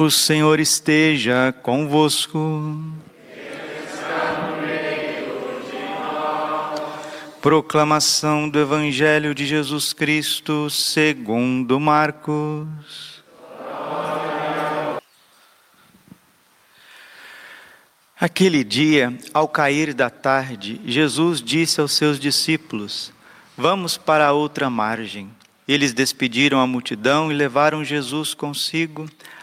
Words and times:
O 0.00 0.10
Senhor 0.10 0.58
esteja 0.58 1.54
convosco. 1.62 2.74
Proclamação 7.42 8.48
do 8.48 8.58
Evangelho 8.58 9.34
de 9.34 9.44
Jesus 9.44 9.92
Cristo 9.92 10.70
segundo 10.70 11.78
Marcos. 11.78 13.22
Aquele 18.18 18.64
dia, 18.64 19.14
ao 19.34 19.46
cair 19.46 19.92
da 19.92 20.08
tarde, 20.08 20.80
Jesus 20.86 21.42
disse 21.42 21.78
aos 21.78 21.92
seus 21.92 22.18
discípulos: 22.18 23.12
Vamos 23.54 23.98
para 23.98 24.28
a 24.28 24.32
outra 24.32 24.70
margem. 24.70 25.30
Eles 25.68 25.92
despediram 25.92 26.58
a 26.58 26.66
multidão 26.66 27.30
e 27.30 27.34
levaram 27.34 27.84
Jesus 27.84 28.32
consigo, 28.32 29.06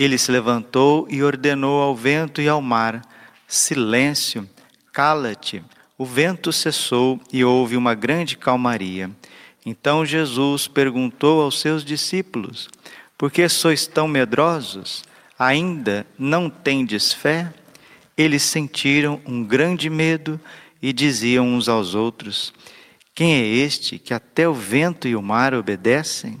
Ele 0.00 0.16
se 0.16 0.32
levantou 0.32 1.06
e 1.10 1.22
ordenou 1.22 1.82
ao 1.82 1.94
vento 1.94 2.40
e 2.40 2.48
ao 2.48 2.62
mar: 2.62 3.02
Silêncio, 3.46 4.48
cala-te. 4.94 5.62
O 5.98 6.06
vento 6.06 6.50
cessou 6.50 7.20
e 7.30 7.44
houve 7.44 7.76
uma 7.76 7.94
grande 7.94 8.34
calmaria. 8.34 9.10
Então 9.66 10.06
Jesus 10.06 10.66
perguntou 10.66 11.42
aos 11.42 11.60
seus 11.60 11.84
discípulos: 11.84 12.70
Por 13.18 13.30
que 13.30 13.46
sois 13.46 13.86
tão 13.86 14.08
medrosos? 14.08 15.04
Ainda 15.38 16.06
não 16.18 16.48
tendes 16.48 17.12
fé? 17.12 17.52
Eles 18.16 18.42
sentiram 18.42 19.20
um 19.26 19.44
grande 19.44 19.90
medo 19.90 20.40
e 20.80 20.94
diziam 20.94 21.46
uns 21.46 21.68
aos 21.68 21.94
outros: 21.94 22.54
quem 23.14 23.34
é 23.34 23.46
este 23.46 23.98
que 23.98 24.14
até 24.14 24.48
o 24.48 24.54
vento 24.54 25.06
e 25.06 25.14
o 25.14 25.20
mar 25.20 25.52
obedecem? 25.52 26.40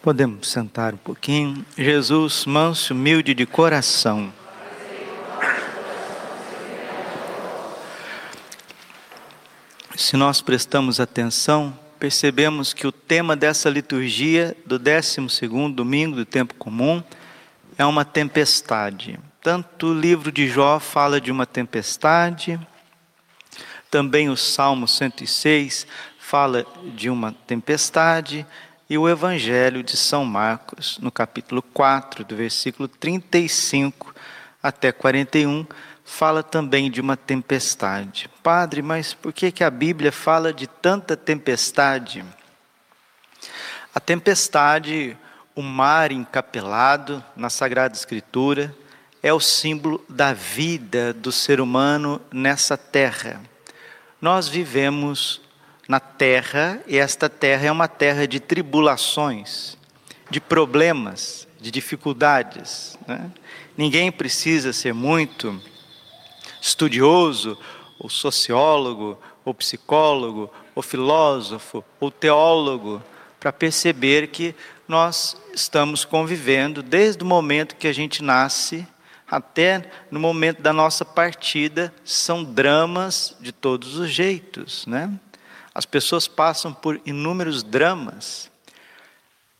Podemos 0.00 0.48
sentar 0.48 0.94
um 0.94 0.98
pouquinho. 0.98 1.66
Jesus, 1.76 2.46
manso, 2.46 2.94
humilde 2.94 3.34
de 3.34 3.44
coração. 3.44 4.32
Se 9.96 10.16
nós 10.16 10.40
prestamos 10.40 11.00
atenção, 11.00 11.76
percebemos 11.98 12.72
que 12.72 12.86
o 12.86 12.92
tema 12.92 13.34
dessa 13.34 13.68
liturgia 13.68 14.56
do 14.64 14.78
12 14.78 15.20
domingo 15.74 16.14
do 16.14 16.24
tempo 16.24 16.54
comum 16.54 17.02
é 17.76 17.84
uma 17.84 18.04
tempestade. 18.04 19.18
Tanto 19.42 19.88
o 19.88 19.94
livro 19.94 20.30
de 20.30 20.46
Jó 20.46 20.78
fala 20.78 21.20
de 21.20 21.32
uma 21.32 21.44
tempestade, 21.44 22.58
também 23.90 24.30
o 24.30 24.36
Salmo 24.36 24.86
106 24.86 25.86
fala 26.18 26.64
de 26.94 27.10
uma 27.10 27.32
tempestade, 27.32 28.46
e 28.88 28.96
o 28.96 29.08
Evangelho 29.08 29.82
de 29.82 29.96
São 29.96 30.24
Marcos, 30.24 30.98
no 30.98 31.12
capítulo 31.12 31.60
4, 31.60 32.24
do 32.24 32.34
versículo 32.34 32.88
35 32.88 34.14
até 34.62 34.90
41, 34.90 35.66
fala 36.04 36.42
também 36.42 36.90
de 36.90 37.00
uma 37.00 37.16
tempestade. 37.16 38.30
Padre, 38.42 38.80
mas 38.80 39.12
por 39.12 39.32
que, 39.32 39.52
que 39.52 39.62
a 39.62 39.70
Bíblia 39.70 40.10
fala 40.10 40.54
de 40.54 40.66
tanta 40.66 41.16
tempestade? 41.16 42.24
A 43.94 44.00
tempestade 44.00 45.16
o 45.54 45.62
mar 45.62 46.12
encapelado 46.12 47.22
na 47.34 47.50
Sagrada 47.50 47.94
Escritura 47.94 48.72
é 49.20 49.32
o 49.32 49.40
símbolo 49.40 50.04
da 50.08 50.32
vida 50.32 51.12
do 51.12 51.32
ser 51.32 51.60
humano 51.60 52.20
nessa 52.32 52.76
terra. 52.76 53.40
Nós 54.20 54.46
vivemos 54.46 55.40
na 55.88 55.98
terra 55.98 56.80
e 56.86 56.98
esta 56.98 57.30
terra 57.30 57.66
é 57.66 57.72
uma 57.72 57.88
terra 57.88 58.28
de 58.28 58.38
tribulações, 58.38 59.78
de 60.30 60.38
problemas, 60.38 61.48
de 61.58 61.70
dificuldades. 61.70 62.98
Né? 63.06 63.30
Ninguém 63.74 64.12
precisa 64.12 64.70
ser 64.74 64.92
muito 64.92 65.58
estudioso, 66.60 67.58
ou 67.98 68.10
sociólogo, 68.10 69.18
ou 69.44 69.54
psicólogo, 69.54 70.52
ou 70.74 70.82
filósofo, 70.82 71.82
ou 71.98 72.10
teólogo, 72.10 73.02
para 73.40 73.52
perceber 73.52 74.28
que 74.28 74.54
nós 74.86 75.40
estamos 75.54 76.04
convivendo 76.04 76.82
desde 76.82 77.22
o 77.22 77.26
momento 77.26 77.76
que 77.76 77.88
a 77.88 77.92
gente 77.94 78.22
nasce 78.22 78.86
até 79.30 79.90
no 80.10 80.18
momento 80.18 80.62
da 80.62 80.72
nossa 80.72 81.04
partida, 81.04 81.92
são 82.04 82.42
dramas 82.42 83.36
de 83.40 83.52
todos 83.52 83.96
os 83.96 84.10
jeitos, 84.10 84.86
né? 84.86 85.12
As 85.74 85.84
pessoas 85.84 86.26
passam 86.26 86.72
por 86.72 87.00
inúmeros 87.04 87.62
dramas. 87.62 88.50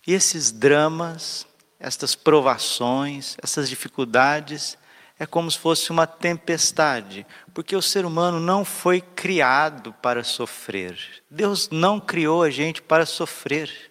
E 0.06 0.12
esses 0.12 0.50
dramas, 0.50 1.46
estas 1.78 2.14
provações, 2.14 3.36
essas 3.42 3.68
dificuldades, 3.68 4.78
é 5.18 5.26
como 5.26 5.50
se 5.50 5.58
fosse 5.58 5.90
uma 5.90 6.06
tempestade, 6.06 7.26
porque 7.52 7.74
o 7.74 7.82
ser 7.82 8.04
humano 8.04 8.38
não 8.38 8.64
foi 8.64 9.00
criado 9.00 9.92
para 10.00 10.22
sofrer. 10.22 10.96
Deus 11.28 11.68
não 11.70 11.98
criou 11.98 12.42
a 12.42 12.50
gente 12.50 12.80
para 12.80 13.04
sofrer. 13.04 13.90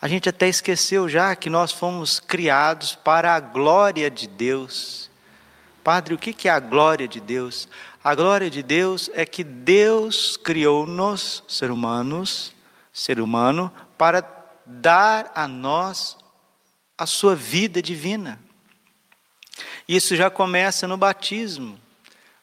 A 0.00 0.08
gente 0.08 0.28
até 0.28 0.48
esqueceu 0.48 1.08
já 1.08 1.34
que 1.34 1.50
nós 1.50 1.72
fomos 1.72 2.20
criados 2.20 2.94
para 2.94 3.34
a 3.34 3.40
glória 3.40 4.10
de 4.10 4.28
Deus. 4.28 5.10
Padre, 5.82 6.14
o 6.14 6.18
que 6.18 6.48
é 6.48 6.50
a 6.50 6.60
glória 6.60 7.08
de 7.08 7.20
Deus? 7.20 7.68
A 8.04 8.14
glória 8.14 8.50
de 8.50 8.62
Deus 8.62 9.08
é 9.14 9.24
que 9.24 9.44
Deus 9.44 10.36
criou-nos, 10.36 11.44
ser 11.46 11.70
humanos, 11.70 12.52
ser 12.92 13.20
humano, 13.20 13.72
para 13.96 14.24
dar 14.66 15.30
a 15.34 15.46
nós 15.46 16.16
a 16.98 17.06
sua 17.06 17.36
vida 17.36 17.80
divina. 17.80 18.40
Isso 19.88 20.16
já 20.16 20.28
começa 20.28 20.88
no 20.88 20.96
batismo. 20.96 21.78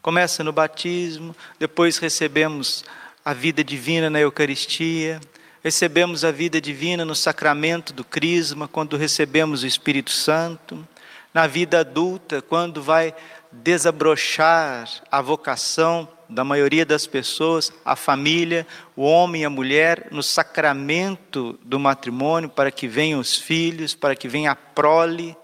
Começa 0.01 0.45
no 0.45 0.53
batismo, 0.53 1.35
depois 1.59 1.97
recebemos 1.97 2.85
a 3.23 3.33
vida 3.33 3.61
divina 3.61 4.09
na 4.09 4.21
Eucaristia, 4.21 5.19
recebemos 5.61 6.23
a 6.23 6.31
vida 6.31 6.61
divina 6.61 7.03
no 7.03 7.13
sacramento 7.13 7.91
do 7.91 8.05
Crisma, 8.05 8.65
quando 8.65 8.95
recebemos 8.95 9.61
o 9.61 9.67
Espírito 9.67 10.11
Santo, 10.11 10.87
na 11.33 11.47
vida 11.47 11.79
adulta, 11.79 12.41
quando 12.41 12.81
vai 12.81 13.13
desabrochar 13.51 14.89
a 15.11 15.21
vocação 15.21 16.07
da 16.29 16.43
maioria 16.43 16.85
das 16.85 17.07
pessoas, 17.07 17.73
a 17.83 17.95
família, 17.95 18.67
o 18.95 19.03
homem 19.03 19.41
e 19.41 19.45
a 19.45 19.49
mulher, 19.49 20.07
no 20.11 20.21
sacramento 20.21 21.59
do 21.63 21.79
matrimônio, 21.79 22.49
para 22.49 22.71
que 22.71 22.87
venham 22.87 23.19
os 23.19 23.35
filhos, 23.35 23.95
para 23.95 24.15
que 24.15 24.27
venha 24.27 24.51
a 24.51 24.55
prole. 24.55 25.35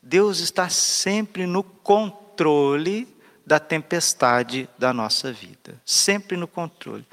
Deus 0.00 0.38
está 0.38 0.68
sempre 0.68 1.46
no 1.46 1.62
controle 1.62 3.08
da 3.44 3.58
tempestade 3.58 4.68
da 4.78 4.92
nossa 4.92 5.32
vida, 5.32 5.80
sempre 5.84 6.36
no 6.36 6.46
controle. 6.46 7.04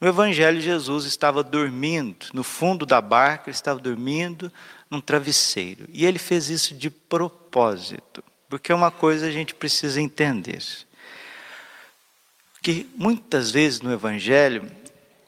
No 0.00 0.08
Evangelho, 0.08 0.60
Jesus 0.60 1.04
estava 1.04 1.42
dormindo, 1.42 2.26
no 2.32 2.42
fundo 2.42 2.86
da 2.86 3.00
barca, 3.00 3.50
ele 3.50 3.54
estava 3.54 3.78
dormindo 3.78 4.50
num 4.90 5.00
travesseiro. 5.00 5.84
E 5.92 6.06
ele 6.06 6.18
fez 6.18 6.48
isso 6.48 6.74
de 6.74 6.90
propósito, 6.90 7.41
porque 8.48 8.72
uma 8.72 8.90
coisa 8.90 9.26
a 9.26 9.30
gente 9.30 9.54
precisa 9.54 10.00
entender. 10.00 10.62
Que 12.60 12.86
muitas 12.94 13.50
vezes 13.50 13.80
no 13.80 13.92
Evangelho, 13.92 14.70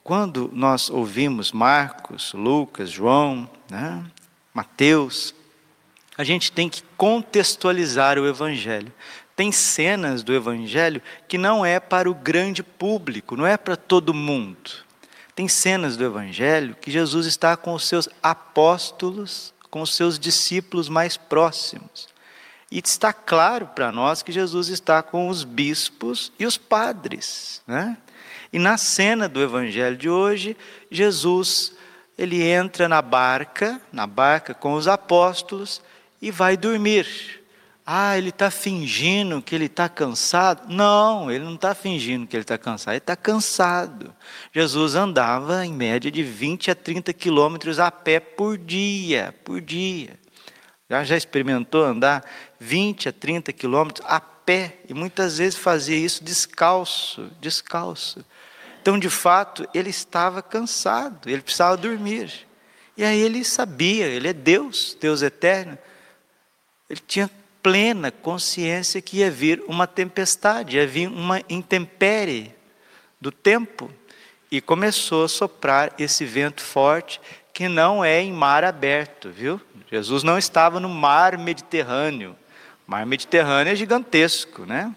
quando 0.02 0.50
nós 0.52 0.90
ouvimos 0.90 1.52
Marcos, 1.52 2.32
Lucas, 2.34 2.90
João, 2.90 3.48
né, 3.70 4.04
Mateus, 4.52 5.34
a 6.16 6.22
gente 6.22 6.52
tem 6.52 6.68
que 6.68 6.82
contextualizar 6.96 8.18
o 8.18 8.26
Evangelho. 8.26 8.92
Tem 9.34 9.50
cenas 9.50 10.22
do 10.22 10.34
Evangelho 10.34 11.02
que 11.26 11.36
não 11.36 11.64
é 11.64 11.80
para 11.80 12.10
o 12.10 12.14
grande 12.14 12.62
público, 12.62 13.36
não 13.36 13.46
é 13.46 13.56
para 13.56 13.74
todo 13.76 14.14
mundo. 14.14 14.70
Tem 15.34 15.48
cenas 15.48 15.96
do 15.96 16.04
Evangelho 16.04 16.76
que 16.80 16.90
Jesus 16.90 17.26
está 17.26 17.56
com 17.56 17.74
os 17.74 17.88
seus 17.88 18.08
apóstolos, 18.22 19.52
com 19.70 19.82
os 19.82 19.96
seus 19.96 20.18
discípulos 20.18 20.88
mais 20.88 21.16
próximos. 21.16 22.13
E 22.70 22.78
está 22.78 23.12
claro 23.12 23.68
para 23.68 23.92
nós 23.92 24.22
que 24.22 24.32
Jesus 24.32 24.68
está 24.68 25.02
com 25.02 25.28
os 25.28 25.44
bispos 25.44 26.32
e 26.38 26.46
os 26.46 26.56
padres. 26.56 27.62
Né? 27.66 27.96
E 28.52 28.58
na 28.58 28.76
cena 28.76 29.28
do 29.28 29.42
Evangelho 29.42 29.96
de 29.96 30.08
hoje, 30.08 30.56
Jesus 30.90 31.72
ele 32.16 32.42
entra 32.42 32.88
na 32.88 33.02
barca, 33.02 33.80
na 33.92 34.06
barca 34.06 34.54
com 34.54 34.74
os 34.74 34.86
apóstolos 34.86 35.82
e 36.22 36.30
vai 36.30 36.56
dormir. 36.56 37.42
Ah, 37.86 38.16
ele 38.16 38.30
está 38.30 38.50
fingindo 38.50 39.42
que 39.42 39.54
ele 39.54 39.66
está 39.66 39.90
cansado? 39.90 40.72
Não, 40.72 41.30
ele 41.30 41.44
não 41.44 41.54
está 41.54 41.74
fingindo 41.74 42.26
que 42.26 42.34
ele 42.34 42.42
está 42.42 42.56
cansado, 42.56 42.94
ele 42.94 42.98
está 42.98 43.14
cansado. 43.14 44.14
Jesus 44.54 44.94
andava 44.94 45.66
em 45.66 45.72
média 45.72 46.10
de 46.10 46.22
20 46.22 46.70
a 46.70 46.74
30 46.74 47.12
quilômetros 47.12 47.78
a 47.78 47.90
pé 47.90 48.20
por 48.20 48.56
dia, 48.56 49.34
por 49.44 49.60
dia. 49.60 50.18
Já, 50.88 51.04
já 51.04 51.16
experimentou 51.16 51.84
andar 51.84 52.24
20 52.64 53.10
a 53.10 53.12
30 53.12 53.52
quilômetros 53.52 54.06
a 54.08 54.18
pé 54.18 54.78
e 54.88 54.94
muitas 54.94 55.38
vezes 55.38 55.58
fazia 55.58 55.96
isso 55.96 56.24
descalço, 56.24 57.30
descalço. 57.40 58.24
Então, 58.80 58.98
de 58.98 59.10
fato, 59.10 59.68
ele 59.74 59.90
estava 59.90 60.42
cansado, 60.42 61.28
ele 61.28 61.42
precisava 61.42 61.76
dormir. 61.76 62.46
E 62.96 63.04
aí 63.04 63.20
ele 63.20 63.44
sabia, 63.44 64.06
ele 64.06 64.28
é 64.28 64.32
Deus, 64.32 64.96
Deus 65.00 65.22
eterno. 65.22 65.76
Ele 66.88 67.00
tinha 67.06 67.30
plena 67.62 68.10
consciência 68.10 69.00
que 69.00 69.18
ia 69.18 69.30
vir 69.30 69.62
uma 69.66 69.86
tempestade, 69.86 70.76
ia 70.76 70.86
vir 70.86 71.08
uma 71.08 71.42
intempérie 71.48 72.54
do 73.20 73.30
tempo. 73.32 73.90
E 74.50 74.60
começou 74.60 75.24
a 75.24 75.28
soprar 75.28 75.94
esse 75.98 76.24
vento 76.24 76.62
forte, 76.62 77.20
que 77.52 77.68
não 77.68 78.04
é 78.04 78.20
em 78.20 78.32
mar 78.32 78.64
aberto, 78.64 79.30
viu? 79.30 79.60
Jesus 79.90 80.22
não 80.22 80.38
estava 80.38 80.78
no 80.78 80.88
mar 80.88 81.38
Mediterrâneo. 81.38 82.36
Mar 82.86 83.06
Mediterrâneo 83.06 83.72
é 83.72 83.76
gigantesco, 83.76 84.66
né? 84.66 84.94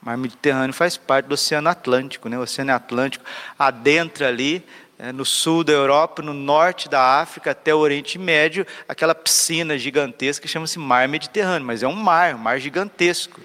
Mar 0.00 0.16
Mediterrâneo 0.16 0.72
faz 0.72 0.96
parte 0.96 1.26
do 1.26 1.34
Oceano 1.34 1.68
Atlântico, 1.68 2.28
né? 2.28 2.38
O 2.38 2.42
Oceano 2.42 2.72
Atlântico 2.72 3.24
adentra 3.58 4.28
ali 4.28 4.64
é, 4.98 5.12
no 5.12 5.24
sul 5.24 5.62
da 5.62 5.72
Europa, 5.72 6.22
no 6.22 6.32
norte 6.32 6.88
da 6.88 7.20
África, 7.20 7.50
até 7.50 7.74
o 7.74 7.78
Oriente 7.78 8.18
Médio, 8.18 8.66
aquela 8.88 9.14
piscina 9.14 9.76
gigantesca 9.76 10.42
que 10.42 10.48
chama-se 10.48 10.78
Mar 10.78 11.06
Mediterrâneo, 11.06 11.66
mas 11.66 11.82
é 11.82 11.88
um 11.88 11.94
mar, 11.94 12.34
um 12.34 12.38
mar 12.38 12.58
gigantesco. 12.58 13.40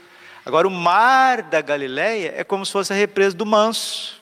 Agora, 0.45 0.67
o 0.67 0.71
Mar 0.71 1.43
da 1.43 1.61
Galileia 1.61 2.33
é 2.35 2.43
como 2.43 2.65
se 2.65 2.71
fosse 2.71 2.93
a 2.93 2.95
represa 2.95 3.35
do 3.35 3.45
Manso? 3.45 4.20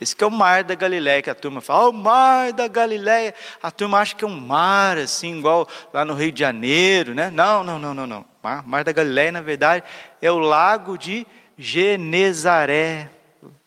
Esse 0.00 0.14
que 0.14 0.22
é 0.22 0.26
o 0.26 0.30
Mar 0.30 0.62
da 0.62 0.76
Galileia, 0.76 1.20
que 1.20 1.28
a 1.28 1.34
turma 1.34 1.60
fala, 1.60 1.86
oh, 1.86 1.90
o 1.90 1.92
Mar 1.92 2.52
da 2.52 2.68
Galileia. 2.68 3.34
A 3.60 3.68
turma 3.68 3.98
acha 3.98 4.14
que 4.14 4.24
é 4.24 4.28
um 4.28 4.40
mar, 4.40 4.96
assim, 4.96 5.38
igual 5.38 5.68
lá 5.92 6.04
no 6.04 6.14
Rio 6.14 6.30
de 6.30 6.38
Janeiro, 6.38 7.14
né? 7.14 7.30
Não, 7.30 7.64
não, 7.64 7.80
não, 7.80 7.92
não, 7.92 8.06
não. 8.06 8.24
Mar, 8.40 8.64
mar 8.64 8.84
da 8.84 8.92
Galileia, 8.92 9.32
na 9.32 9.40
verdade, 9.40 9.84
é 10.22 10.30
o 10.30 10.38
lago 10.38 10.96
de 10.96 11.26
Genezaré. 11.58 13.10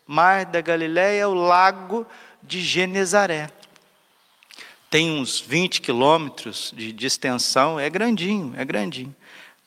Mar 0.07 0.45
da 0.45 0.61
Galileia 0.61 1.23
é 1.23 1.27
o 1.27 1.33
lago 1.33 2.07
de 2.41 2.61
Genezaré. 2.61 3.49
Tem 4.89 5.11
uns 5.11 5.39
20 5.41 5.81
quilômetros 5.81 6.73
de, 6.75 6.93
de, 6.93 7.07
extensão, 7.07 7.77
é 7.77 7.89
grandinho, 7.89 8.53
é 8.55 8.63
grandinho. 8.63 9.13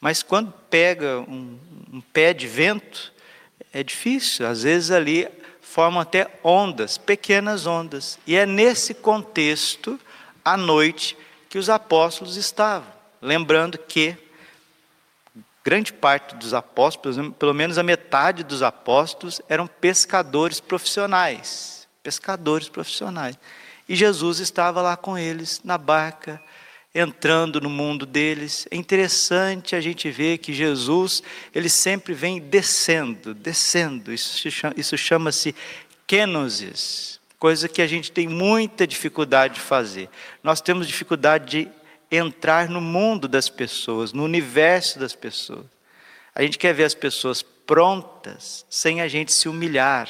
Mas 0.01 0.23
quando 0.23 0.53
pega 0.71 1.21
um, 1.21 1.59
um 1.93 2.01
pé 2.01 2.33
de 2.33 2.47
vento, 2.47 3.13
é 3.73 3.83
difícil. 3.83 4.47
Às 4.47 4.63
vezes 4.63 4.91
ali 4.91 5.29
formam 5.65 6.01
até 6.01 6.31
ondas, 6.43 6.97
pequenas 6.97 7.67
ondas. 7.67 8.19
E 8.27 8.37
é 8.37 8.47
nesse 8.47 8.95
contexto, 8.95 9.99
à 10.45 10.57
noite, 10.57 11.17
que 11.49 11.59
os 11.59 11.69
apóstolos 11.69 12.37
estavam. 12.37 12.93
Lembrando 13.21 13.79
que 13.79 14.17
grande 15.65 15.93
parte 15.93 16.35
dos 16.37 16.55
apóstolos, 16.55 17.17
pelo 17.39 17.55
menos 17.55 17.79
a 17.79 17.83
metade 17.83 18.45
dos 18.45 18.63
apóstolos, 18.63 19.41
eram 19.49 19.67
pescadores 19.67 20.61
profissionais 20.61 21.75
pescadores 22.05 22.69
profissionais. 22.69 23.37
E 23.89 23.97
Jesus 23.97 24.39
estava 24.39 24.83
lá 24.83 24.97
com 24.97 25.19
eles, 25.19 25.61
na 25.65 25.79
barca, 25.79 26.41
entrando 26.95 27.61
no 27.61 27.69
mundo 27.69 28.07
deles. 28.07 28.69
É 28.71 28.77
interessante 28.77 29.75
a 29.75 29.81
gente 29.81 30.09
ver 30.11 30.39
que 30.39 30.53
Jesus, 30.53 31.23
ele 31.53 31.69
sempre 31.69 32.15
vem 32.15 32.41
descendo, 32.41 33.35
descendo. 33.35 34.13
Isso, 34.13 34.97
chama-se 34.97 35.55
kenosis, 36.07 37.19
coisa 37.39 37.69
que 37.69 37.83
a 37.83 37.87
gente 37.87 38.13
tem 38.13 38.29
muita 38.29 38.87
dificuldade 38.87 39.55
de 39.55 39.61
fazer. 39.61 40.09
Nós 40.43 40.61
temos 40.61 40.87
dificuldade 40.87 41.65
de 41.65 41.69
entrar 42.11 42.69
no 42.69 42.81
mundo 42.81 43.27
das 43.27 43.49
pessoas, 43.49 44.13
no 44.13 44.23
universo 44.23 44.99
das 44.99 45.15
pessoas. 45.15 45.67
A 46.33 46.43
gente 46.43 46.59
quer 46.59 46.73
ver 46.73 46.85
as 46.85 46.95
pessoas 46.95 47.43
prontas 47.43 48.65
sem 48.71 49.01
a 49.01 49.09
gente 49.09 49.33
se 49.33 49.49
humilhar. 49.49 50.09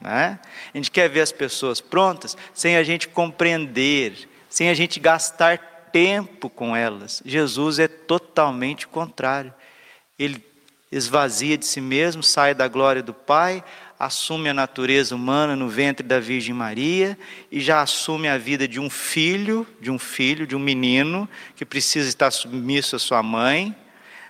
Né? 0.00 0.38
A 0.72 0.76
gente 0.76 0.90
quer 0.90 1.08
ver 1.08 1.20
as 1.20 1.32
pessoas 1.32 1.80
prontas 1.80 2.36
sem 2.52 2.76
a 2.76 2.82
gente 2.82 3.08
compreender, 3.08 4.28
sem 4.48 4.68
a 4.68 4.74
gente 4.74 4.98
gastar 4.98 5.75
tempo 5.96 6.50
com 6.50 6.76
elas. 6.76 7.22
Jesus 7.24 7.78
é 7.78 7.88
totalmente 7.88 8.86
contrário. 8.86 9.54
Ele 10.18 10.44
esvazia 10.92 11.56
de 11.56 11.64
si 11.64 11.80
mesmo, 11.80 12.22
sai 12.22 12.54
da 12.54 12.68
glória 12.68 13.02
do 13.02 13.14
Pai, 13.14 13.64
assume 13.98 14.50
a 14.50 14.54
natureza 14.54 15.16
humana 15.16 15.56
no 15.56 15.70
ventre 15.70 16.06
da 16.06 16.20
Virgem 16.20 16.52
Maria 16.52 17.18
e 17.50 17.62
já 17.62 17.80
assume 17.80 18.28
a 18.28 18.36
vida 18.36 18.68
de 18.68 18.78
um 18.78 18.90
filho, 18.90 19.66
de 19.80 19.90
um 19.90 19.98
filho, 19.98 20.46
de 20.46 20.54
um 20.54 20.58
menino 20.58 21.26
que 21.56 21.64
precisa 21.64 22.10
estar 22.10 22.30
submisso 22.30 22.94
à 22.94 22.98
sua 22.98 23.22
mãe, 23.22 23.74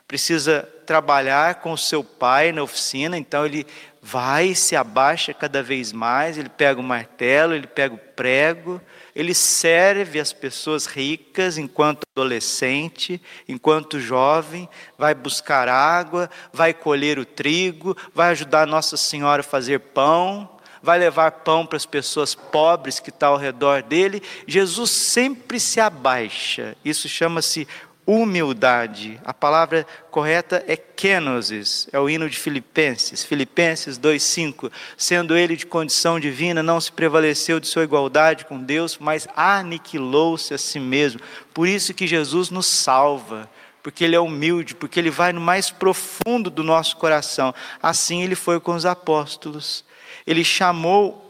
precisa 0.07 0.63
trabalhar 0.87 1.57
com 1.57 1.73
o 1.73 1.79
seu 1.79 2.05
pai 2.05 2.53
na 2.53 2.63
oficina, 2.63 3.19
então 3.19 3.45
ele 3.45 3.67
vai, 4.01 4.55
se 4.55 4.77
abaixa 4.77 5.35
cada 5.35 5.65
vez 5.65 5.93
mais, 5.93 6.39
ele 6.39 6.49
pega 6.49 6.79
o 6.79 6.85
martelo, 6.85 7.55
ele 7.55 7.67
pega 7.67 7.93
o 7.93 7.99
prego, 7.99 8.81
ele 9.17 9.33
serve 9.33 10.21
as 10.21 10.31
pessoas 10.31 10.85
ricas 10.85 11.57
enquanto 11.57 12.03
adolescente, 12.15 13.19
enquanto 13.49 13.99
jovem, 13.99 14.69
vai 14.99 15.15
buscar 15.15 15.71
água, 15.71 16.29
vai 16.53 16.75
colher 16.75 17.19
o 17.19 17.25
trigo, 17.25 17.97
vai 18.15 18.29
ajudar 18.33 18.67
Nossa 18.67 18.95
Senhora 18.95 19.41
a 19.41 19.43
fazer 19.43 19.81
pão, 19.81 20.47
vai 20.83 20.99
levar 20.99 21.31
pão 21.31 21.65
para 21.65 21.79
as 21.79 21.87
pessoas 21.87 22.35
pobres 22.35 23.01
que 23.01 23.09
estão 23.09 23.33
ao 23.33 23.39
redor 23.39 23.83
dele. 23.83 24.23
Jesus 24.47 24.91
sempre 24.91 25.59
se 25.59 25.81
abaixa, 25.81 26.77
isso 26.85 27.09
chama-se 27.09 27.67
humildade. 28.07 29.21
A 29.25 29.35
palavra 29.35 29.85
correta 30.11 30.65
é 30.69 30.77
kenosis, 30.77 31.89
é 31.93 31.99
o 31.99 32.09
hino 32.09 32.31
de 32.31 32.39
Filipenses, 32.39 33.25
Filipenses 33.25 33.99
2:5. 33.99 34.71
Sendo 34.97 35.37
ele 35.37 35.57
de 35.57 35.67
condição 35.67 36.21
divina, 36.21 36.63
não 36.63 36.81
se 36.81 36.93
prevaleceu 36.93 37.59
de 37.59 37.67
sua 37.67 37.83
igualdade 37.83 38.45
com 38.45 38.63
Deus, 38.63 38.97
mas 38.99 39.27
aniquilou-se 39.35 40.55
a 40.55 40.59
si 40.59 40.79
mesmo. 40.79 41.21
Por 41.53 41.67
isso 41.67 41.93
que 41.93 42.07
Jesus 42.07 42.49
nos 42.51 42.67
salva, 42.67 43.51
porque 43.83 44.05
ele 44.05 44.15
é 44.15 44.21
humilde, 44.21 44.75
porque 44.75 45.01
ele 45.01 45.11
vai 45.11 45.33
no 45.33 45.41
mais 45.41 45.71
profundo 45.71 46.49
do 46.49 46.63
nosso 46.63 46.97
coração. 46.97 47.53
Assim 47.83 48.23
ele 48.23 48.37
foi 48.37 48.61
com 48.61 48.75
os 48.75 48.87
apóstolos. 48.87 49.85
Ele 50.25 50.45
chamou 50.45 51.26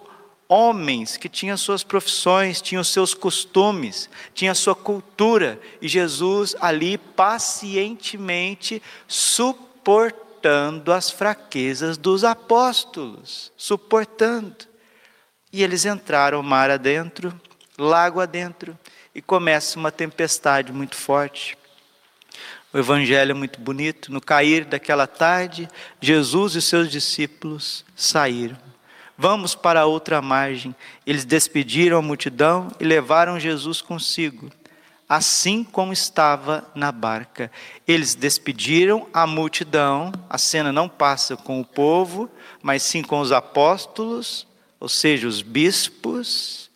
homens 0.48 1.16
que 1.16 1.28
tinham 1.28 1.56
suas 1.56 1.82
profissões, 1.82 2.60
tinham 2.60 2.84
seus 2.84 3.14
costumes, 3.14 4.08
tinham 4.34 4.54
sua 4.54 4.74
cultura, 4.74 5.60
e 5.80 5.88
Jesus 5.88 6.54
ali 6.60 6.98
pacientemente 6.98 8.82
suportando 9.08 10.92
as 10.92 11.10
fraquezas 11.10 11.96
dos 11.96 12.22
apóstolos, 12.24 13.52
suportando. 13.56 14.54
E 15.52 15.62
eles 15.62 15.84
entraram 15.84 16.42
mar 16.42 16.70
adentro, 16.70 17.38
lago 17.76 18.20
adentro, 18.20 18.78
e 19.14 19.22
começa 19.22 19.78
uma 19.78 19.90
tempestade 19.90 20.72
muito 20.72 20.94
forte. 20.94 21.56
O 22.72 22.78
evangelho 22.78 23.30
é 23.30 23.34
muito 23.34 23.58
bonito. 23.60 24.12
No 24.12 24.20
cair 24.20 24.64
daquela 24.64 25.06
tarde, 25.06 25.68
Jesus 26.00 26.54
e 26.54 26.60
seus 26.60 26.90
discípulos 26.90 27.84
saíram 27.96 28.58
Vamos 29.18 29.54
para 29.54 29.86
outra 29.86 30.20
margem. 30.20 30.74
Eles 31.06 31.24
despediram 31.24 31.98
a 31.98 32.02
multidão 32.02 32.68
e 32.78 32.84
levaram 32.84 33.40
Jesus 33.40 33.80
consigo, 33.80 34.50
assim 35.08 35.64
como 35.64 35.92
estava 35.92 36.68
na 36.74 36.92
barca. 36.92 37.50
Eles 37.86 38.14
despediram 38.14 39.06
a 39.12 39.26
multidão, 39.26 40.12
a 40.28 40.38
cena 40.38 40.72
não 40.72 40.88
passa 40.88 41.36
com 41.36 41.60
o 41.60 41.64
povo, 41.64 42.30
mas 42.62 42.82
sim 42.82 43.02
com 43.02 43.20
os 43.20 43.32
apóstolos, 43.32 44.46
ou 44.78 44.88
seja, 44.88 45.26
os 45.26 45.40
bispos, 45.40 46.66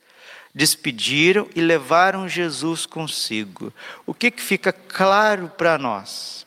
despediram 0.55 1.49
e 1.55 1.61
levaram 1.61 2.29
Jesus 2.29 2.87
consigo. 2.87 3.73
O 4.07 4.13
que, 4.13 4.31
que 4.31 4.43
fica 4.43 4.73
claro 4.73 5.49
para 5.57 5.79
nós? 5.79 6.47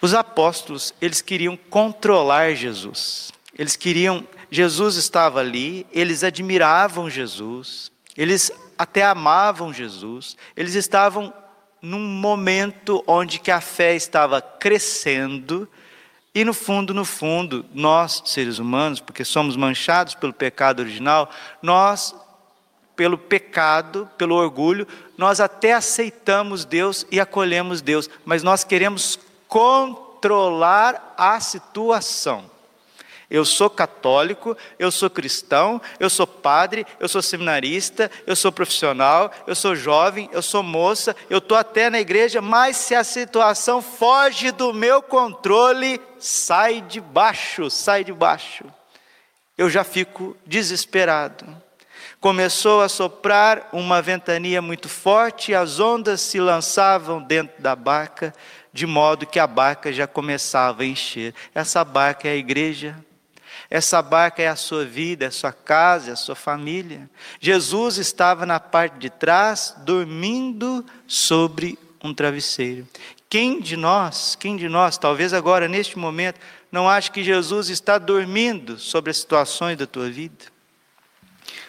Os 0.00 0.14
apóstolos, 0.14 0.92
eles 1.00 1.20
queriam 1.20 1.56
controlar 1.56 2.54
Jesus. 2.54 3.30
Eles 3.56 3.76
queriam, 3.76 4.26
Jesus 4.52 4.96
estava 4.96 5.40
ali, 5.40 5.86
eles 5.90 6.22
admiravam 6.22 7.08
Jesus, 7.08 7.90
eles 8.14 8.52
até 8.76 9.02
amavam 9.02 9.72
Jesus, 9.72 10.36
eles 10.54 10.74
estavam 10.74 11.32
num 11.80 11.98
momento 11.98 13.02
onde 13.06 13.38
que 13.38 13.50
a 13.50 13.62
fé 13.62 13.96
estava 13.96 14.42
crescendo, 14.42 15.66
e 16.34 16.44
no 16.44 16.52
fundo, 16.52 16.92
no 16.92 17.02
fundo, 17.02 17.64
nós, 17.72 18.24
seres 18.26 18.58
humanos, 18.58 19.00
porque 19.00 19.24
somos 19.24 19.56
manchados 19.56 20.14
pelo 20.14 20.34
pecado 20.34 20.80
original, 20.80 21.30
nós, 21.62 22.14
pelo 22.94 23.16
pecado, 23.16 24.06
pelo 24.18 24.34
orgulho, 24.34 24.86
nós 25.16 25.40
até 25.40 25.72
aceitamos 25.72 26.66
Deus 26.66 27.06
e 27.10 27.18
acolhemos 27.18 27.80
Deus, 27.80 28.10
mas 28.22 28.42
nós 28.42 28.64
queremos 28.64 29.18
controlar 29.48 31.14
a 31.16 31.40
situação. 31.40 32.52
Eu 33.32 33.46
sou 33.46 33.70
católico, 33.70 34.54
eu 34.78 34.92
sou 34.92 35.08
cristão, 35.08 35.80
eu 35.98 36.10
sou 36.10 36.26
padre, 36.26 36.86
eu 37.00 37.08
sou 37.08 37.22
seminarista, 37.22 38.10
eu 38.26 38.36
sou 38.36 38.52
profissional, 38.52 39.32
eu 39.46 39.54
sou 39.54 39.74
jovem, 39.74 40.28
eu 40.34 40.42
sou 40.42 40.62
moça, 40.62 41.16
eu 41.30 41.38
estou 41.38 41.56
até 41.56 41.88
na 41.88 41.98
igreja, 41.98 42.42
mas 42.42 42.76
se 42.76 42.94
a 42.94 43.02
situação 43.02 43.80
foge 43.80 44.50
do 44.50 44.74
meu 44.74 45.00
controle, 45.00 45.98
sai 46.18 46.82
de 46.82 47.00
baixo, 47.00 47.70
sai 47.70 48.04
de 48.04 48.12
baixo. 48.12 48.66
Eu 49.56 49.70
já 49.70 49.82
fico 49.82 50.36
desesperado. 50.46 51.46
Começou 52.20 52.82
a 52.82 52.88
soprar 52.90 53.70
uma 53.72 54.02
ventania 54.02 54.60
muito 54.60 54.90
forte, 54.90 55.54
as 55.54 55.80
ondas 55.80 56.20
se 56.20 56.38
lançavam 56.38 57.22
dentro 57.22 57.62
da 57.62 57.74
barca, 57.74 58.34
de 58.74 58.86
modo 58.86 59.26
que 59.26 59.38
a 59.38 59.46
barca 59.46 59.90
já 59.90 60.06
começava 60.06 60.82
a 60.82 60.86
encher. 60.86 61.34
Essa 61.54 61.82
barca 61.82 62.28
é 62.28 62.32
a 62.32 62.36
igreja. 62.36 62.94
Essa 63.74 64.02
barca 64.02 64.42
é 64.42 64.48
a 64.48 64.54
sua 64.54 64.84
vida, 64.84 65.24
é 65.24 65.28
a 65.28 65.30
sua 65.30 65.50
casa, 65.50 66.10
é 66.10 66.12
a 66.12 66.16
sua 66.16 66.34
família. 66.34 67.08
Jesus 67.40 67.96
estava 67.96 68.44
na 68.44 68.60
parte 68.60 68.98
de 68.98 69.08
trás, 69.08 69.74
dormindo 69.78 70.84
sobre 71.06 71.78
um 72.04 72.12
travesseiro. 72.12 72.86
Quem 73.30 73.62
de 73.62 73.74
nós, 73.78 74.36
quem 74.38 74.58
de 74.58 74.68
nós, 74.68 74.98
talvez 74.98 75.32
agora 75.32 75.68
neste 75.68 75.98
momento, 75.98 76.38
não 76.70 76.86
acha 76.86 77.10
que 77.10 77.24
Jesus 77.24 77.70
está 77.70 77.96
dormindo 77.96 78.78
sobre 78.78 79.10
as 79.10 79.16
situações 79.16 79.78
da 79.78 79.86
tua 79.86 80.10
vida? 80.10 80.44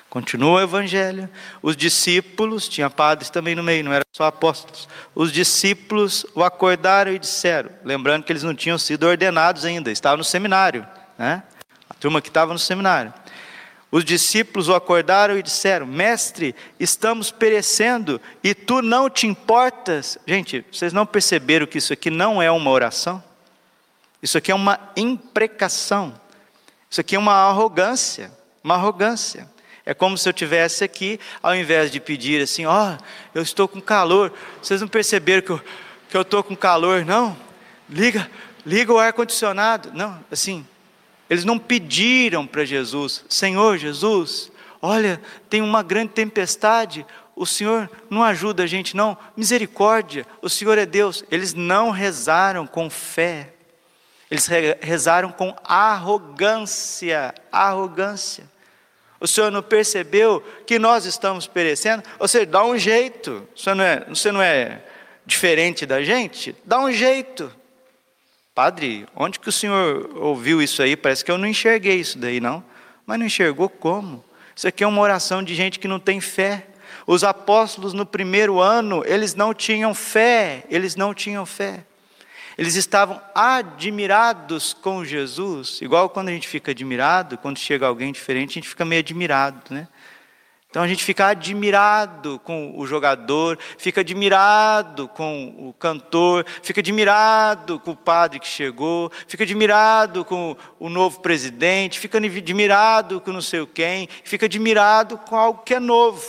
Continua 0.09 0.59
o 0.59 0.61
evangelho. 0.61 1.29
Os 1.61 1.77
discípulos, 1.77 2.67
tinha 2.67 2.89
padres 2.89 3.29
também 3.29 3.55
no 3.55 3.63
meio, 3.63 3.81
não 3.81 3.93
eram 3.93 4.03
só 4.11 4.25
apóstolos. 4.25 4.89
Os 5.15 5.31
discípulos 5.31 6.25
o 6.35 6.43
acordaram 6.43 7.13
e 7.13 7.17
disseram, 7.17 7.69
lembrando 7.81 8.25
que 8.25 8.33
eles 8.33 8.43
não 8.43 8.53
tinham 8.53 8.77
sido 8.77 9.07
ordenados 9.07 9.63
ainda, 9.63 9.89
estavam 9.89 10.17
no 10.17 10.23
seminário, 10.25 10.85
né? 11.17 11.43
Turma 11.99 12.21
que 12.21 12.29
estava 12.29 12.53
no 12.53 12.59
seminário. 12.59 13.13
Os 13.93 14.03
discípulos 14.03 14.69
o 14.69 14.73
acordaram 14.73 15.37
e 15.37 15.43
disseram: 15.43 15.85
Mestre, 15.85 16.55
estamos 16.79 17.29
perecendo 17.29 18.19
e 18.43 18.55
tu 18.55 18.81
não 18.81 19.07
te 19.07 19.27
importas. 19.27 20.17
Gente, 20.25 20.65
vocês 20.71 20.91
não 20.91 21.05
perceberam 21.05 21.67
que 21.67 21.77
isso 21.77 21.93
aqui 21.93 22.09
não 22.09 22.41
é 22.41 22.49
uma 22.49 22.71
oração? 22.71 23.23
Isso 24.19 24.35
aqui 24.35 24.51
é 24.51 24.55
uma 24.55 24.79
imprecação. 24.97 26.19
Isso 26.89 27.01
aqui 27.01 27.15
é 27.15 27.19
uma 27.19 27.33
arrogância. 27.33 28.31
Uma 28.63 28.73
arrogância. 28.73 29.47
É 29.85 29.93
como 29.93 30.17
se 30.17 30.27
eu 30.27 30.33
tivesse 30.33 30.83
aqui, 30.83 31.19
ao 31.41 31.53
invés 31.53 31.91
de 31.91 31.99
pedir 31.99 32.41
assim: 32.41 32.65
Ó, 32.65 32.93
oh, 32.93 33.03
eu 33.35 33.43
estou 33.43 33.67
com 33.67 33.79
calor. 33.79 34.33
Vocês 34.59 34.81
não 34.81 34.87
perceberam 34.87 35.43
que 35.43 35.51
eu, 35.51 35.61
que 36.09 36.17
eu 36.17 36.21
estou 36.23 36.43
com 36.43 36.55
calor, 36.55 37.05
não? 37.05 37.37
Liga, 37.87 38.27
liga 38.65 38.91
o 38.91 38.97
ar-condicionado. 38.97 39.91
Não, 39.93 40.19
assim, 40.31 40.65
eles 41.33 41.45
não 41.45 41.57
pediram 41.57 42.45
para 42.45 42.63
Jesus, 42.63 43.25
Senhor 43.27 43.77
Jesus, 43.77 44.51
olha, 44.79 45.19
tem 45.49 45.61
uma 45.61 45.81
grande 45.81 46.11
tempestade, 46.13 47.05
o 47.35 47.45
Senhor 47.45 47.89
não 48.07 48.23
ajuda 48.23 48.63
a 48.63 48.67
gente, 48.67 48.95
não, 48.95 49.17
misericórdia, 49.35 50.27
o 50.43 50.49
Senhor 50.49 50.77
é 50.77 50.85
Deus. 50.85 51.25
Eles 51.31 51.55
não 51.55 51.89
rezaram 51.89 52.67
com 52.67 52.87
fé, 52.87 53.49
eles 54.29 54.47
rezaram 54.79 55.31
com 55.31 55.55
arrogância, 55.63 57.33
arrogância. 57.51 58.43
O 59.19 59.27
Senhor 59.27 59.51
não 59.51 59.63
percebeu 59.63 60.41
que 60.67 60.77
nós 60.77 61.05
estamos 61.05 61.47
perecendo? 61.47 62.03
Ou 62.19 62.27
seja, 62.27 62.45
dá 62.45 62.63
um 62.63 62.77
jeito, 62.77 63.47
você 63.55 63.73
não 63.73 63.83
é, 63.83 64.05
você 64.07 64.31
não 64.31 64.41
é 64.41 64.83
diferente 65.25 65.85
da 65.85 66.03
gente? 66.03 66.55
Dá 66.63 66.79
um 66.79 66.91
jeito. 66.91 67.51
Padre, 68.53 69.07
onde 69.15 69.39
que 69.39 69.49
o 69.49 69.51
senhor 69.51 70.11
ouviu 70.15 70.61
isso 70.61 70.83
aí? 70.83 70.95
Parece 70.95 71.25
que 71.25 71.31
eu 71.31 71.39
não 71.39 71.47
enxerguei 71.47 71.95
isso 71.95 72.19
daí, 72.19 72.39
não. 72.39 72.63
Mas 73.03 73.17
não 73.17 73.25
enxergou 73.25 73.67
como? 73.67 74.23
Isso 74.55 74.67
aqui 74.67 74.83
é 74.83 74.87
uma 74.87 75.01
oração 75.01 75.41
de 75.41 75.55
gente 75.55 75.79
que 75.79 75.87
não 75.87 75.99
tem 75.99 76.21
fé. 76.21 76.67
Os 77.07 77.23
apóstolos 77.23 77.93
no 77.93 78.05
primeiro 78.05 78.59
ano, 78.59 79.03
eles 79.07 79.33
não 79.33 79.55
tinham 79.55 79.95
fé, 79.95 80.65
eles 80.69 80.95
não 80.95 81.15
tinham 81.15 81.47
fé. 81.47 81.83
Eles 82.55 82.75
estavam 82.75 83.19
admirados 83.33 84.71
com 84.71 85.03
Jesus, 85.03 85.81
igual 85.81 86.07
quando 86.07 86.29
a 86.29 86.31
gente 86.31 86.47
fica 86.47 86.69
admirado, 86.69 87.39
quando 87.39 87.57
chega 87.57 87.87
alguém 87.87 88.11
diferente, 88.11 88.51
a 88.51 88.53
gente 88.53 88.69
fica 88.69 88.85
meio 88.85 88.99
admirado, 88.99 89.61
né? 89.71 89.87
Então 90.73 90.81
a 90.81 90.87
gente 90.87 91.03
fica 91.03 91.27
admirado 91.27 92.41
com 92.43 92.73
o 92.75 92.87
jogador, 92.87 93.59
fica 93.77 94.01
admirado 94.01 95.07
com 95.07 95.53
o 95.69 95.71
cantor, 95.73 96.47
fica 96.63 96.81
admirado 96.81 97.79
com 97.79 97.91
o 97.91 97.95
padre 97.95 98.39
que 98.39 98.47
chegou, 98.47 99.11
fica 99.27 99.43
admirado 99.43 100.25
com 100.25 100.57
o 100.79 100.89
novo 100.89 101.19
presidente, 101.19 101.99
fica 101.99 102.17
admirado 102.17 103.21
com 103.21 103.31
não 103.31 103.39
sei 103.39 103.63
quem, 103.67 104.09
fica 104.23 104.47
admirado 104.47 105.15
com 105.19 105.35
algo 105.35 105.61
que 105.61 105.75
é 105.75 105.79
novo. 105.79 106.27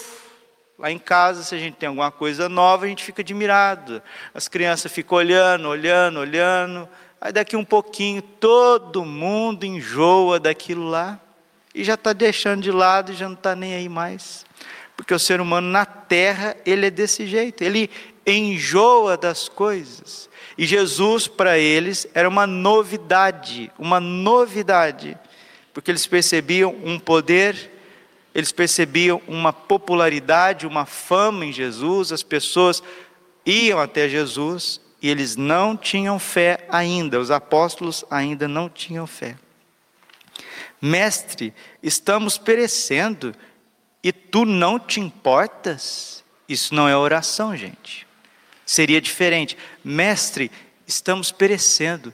Lá 0.79 0.91
em 0.91 0.99
casa, 0.99 1.43
se 1.43 1.55
a 1.55 1.59
gente 1.59 1.77
tem 1.77 1.87
alguma 1.87 2.11
coisa 2.11 2.47
nova, 2.47 2.85
a 2.85 2.89
gente 2.89 3.03
fica 3.03 3.23
admirado. 3.23 4.03
As 4.35 4.47
crianças 4.47 4.93
ficam 4.93 5.17
olhando, 5.17 5.69
olhando, 5.71 6.21
olhando. 6.21 6.87
Aí 7.19 7.33
daqui 7.33 7.57
um 7.57 7.65
pouquinho 7.65 8.21
todo 8.21 9.07
mundo 9.07 9.65
enjoa 9.65 10.39
daquilo 10.39 10.87
lá 10.87 11.19
e 11.75 11.83
já 11.83 11.95
está 11.95 12.13
deixando 12.13 12.63
de 12.63 12.71
lado 12.71 13.13
e 13.13 13.17
já 13.17 13.27
não 13.27 13.35
está 13.35 13.57
nem 13.57 13.75
aí 13.75 13.89
mais. 13.89 14.47
Porque 14.97 15.13
o 15.13 15.19
ser 15.19 15.41
humano 15.41 15.69
na 15.69 15.85
terra, 15.85 16.57
ele 16.65 16.87
é 16.87 16.91
desse 16.91 17.27
jeito, 17.27 17.63
ele 17.63 17.91
enjoa 18.25 19.17
das 19.17 19.49
coisas. 19.49 20.31
E 20.57 20.65
Jesus, 20.65 21.27
para 21.27 21.59
eles, 21.59 22.07
era 22.15 22.29
uma 22.29 22.47
novidade, 22.47 23.73
uma 23.77 23.99
novidade, 23.99 25.19
porque 25.73 25.91
eles 25.91 26.07
percebiam 26.07 26.75
um 26.85 26.99
poder, 26.99 27.73
eles 28.33 28.53
percebiam 28.53 29.21
uma 29.27 29.53
popularidade, 29.53 30.67
uma 30.67 30.87
fama 30.87 31.45
em 31.45 31.53
Jesus, 31.53 32.13
as 32.13 32.23
pessoas 32.23 32.83
iam 33.45 33.81
até 33.81 34.09
Jesus 34.09 34.81
e 35.03 35.09
eles 35.09 35.37
não 35.37 35.77
tinham 35.77 36.19
fé 36.19 36.67
ainda, 36.71 37.19
os 37.19 37.33
apóstolos 37.33 38.05
ainda 38.09 38.47
não 38.47 38.69
tinham 38.69 39.07
fé. 39.07 39.37
Mestre, 40.87 41.55
estamos 41.83 42.37
perecendo 42.37 43.35
e 44.03 44.13
tu 44.13 44.45
não 44.45 44.79
te 44.79 45.01
importas? 45.01 46.23
Isso 46.47 46.75
não 46.75 46.87
é 46.87 46.95
oração, 46.95 47.57
gente. 47.57 48.07
Seria 48.67 49.01
diferente. 49.01 49.57
Mestre, 49.83 50.51
estamos 50.87 51.33
perecendo. 51.33 52.13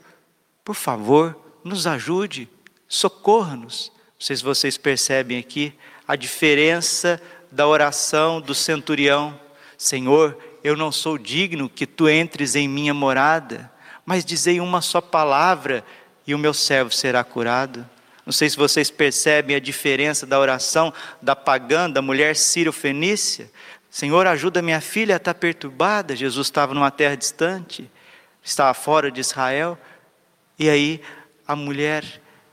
Por 0.63 0.77
favor, 0.77 1.37
nos 1.65 1.85
ajude, 1.85 2.49
socorra-nos. 2.87 3.91
Não 3.97 4.21
sei 4.21 4.37
se 4.37 4.45
vocês 4.45 4.79
percebem 4.79 5.37
aqui 5.37 5.75
a 6.07 6.15
diferença 6.15 7.21
da 7.51 7.67
oração 7.67 8.41
do 8.41 8.55
centurião. 8.55 9.37
Senhor, 9.77 10.39
eu 10.63 10.77
não 10.77 10.93
sou 10.93 11.19
digno 11.19 11.69
que 11.69 11.89
tu 11.89 12.09
entres 12.09 12.55
em 12.55 12.69
minha 12.69 12.95
morada, 12.95 13.69
mas 14.07 14.25
dizei 14.25 14.61
uma 14.61 14.81
só 14.81 15.01
palavra 15.01 15.85
e 16.25 16.37
o 16.37 16.39
meu 16.39 16.55
servo 16.55 16.93
será 16.93 17.25
curado. 17.25 17.85
Não 18.31 18.33
sei 18.33 18.49
se 18.49 18.57
vocês 18.57 18.93
percebem 18.93 19.57
a 19.57 19.59
diferença 19.59 20.25
da 20.25 20.39
oração 20.39 20.95
da 21.21 21.35
pagã, 21.35 21.91
da 21.91 22.01
mulher 22.01 22.37
sírio-fenícia. 22.37 23.51
Senhor, 23.91 24.25
ajuda 24.25 24.63
minha 24.63 24.81
filha, 24.81 25.17
está 25.17 25.35
perturbada. 25.35 26.15
Jesus 26.15 26.47
estava 26.47 26.73
numa 26.73 26.93
terra 26.93 27.17
distante, 27.17 27.91
estava 28.41 28.73
fora 28.73 29.11
de 29.11 29.21
Israel. 29.21 29.77
E 30.57 30.71
aí 30.71 31.01
a 31.45 31.57
mulher, 31.57 32.05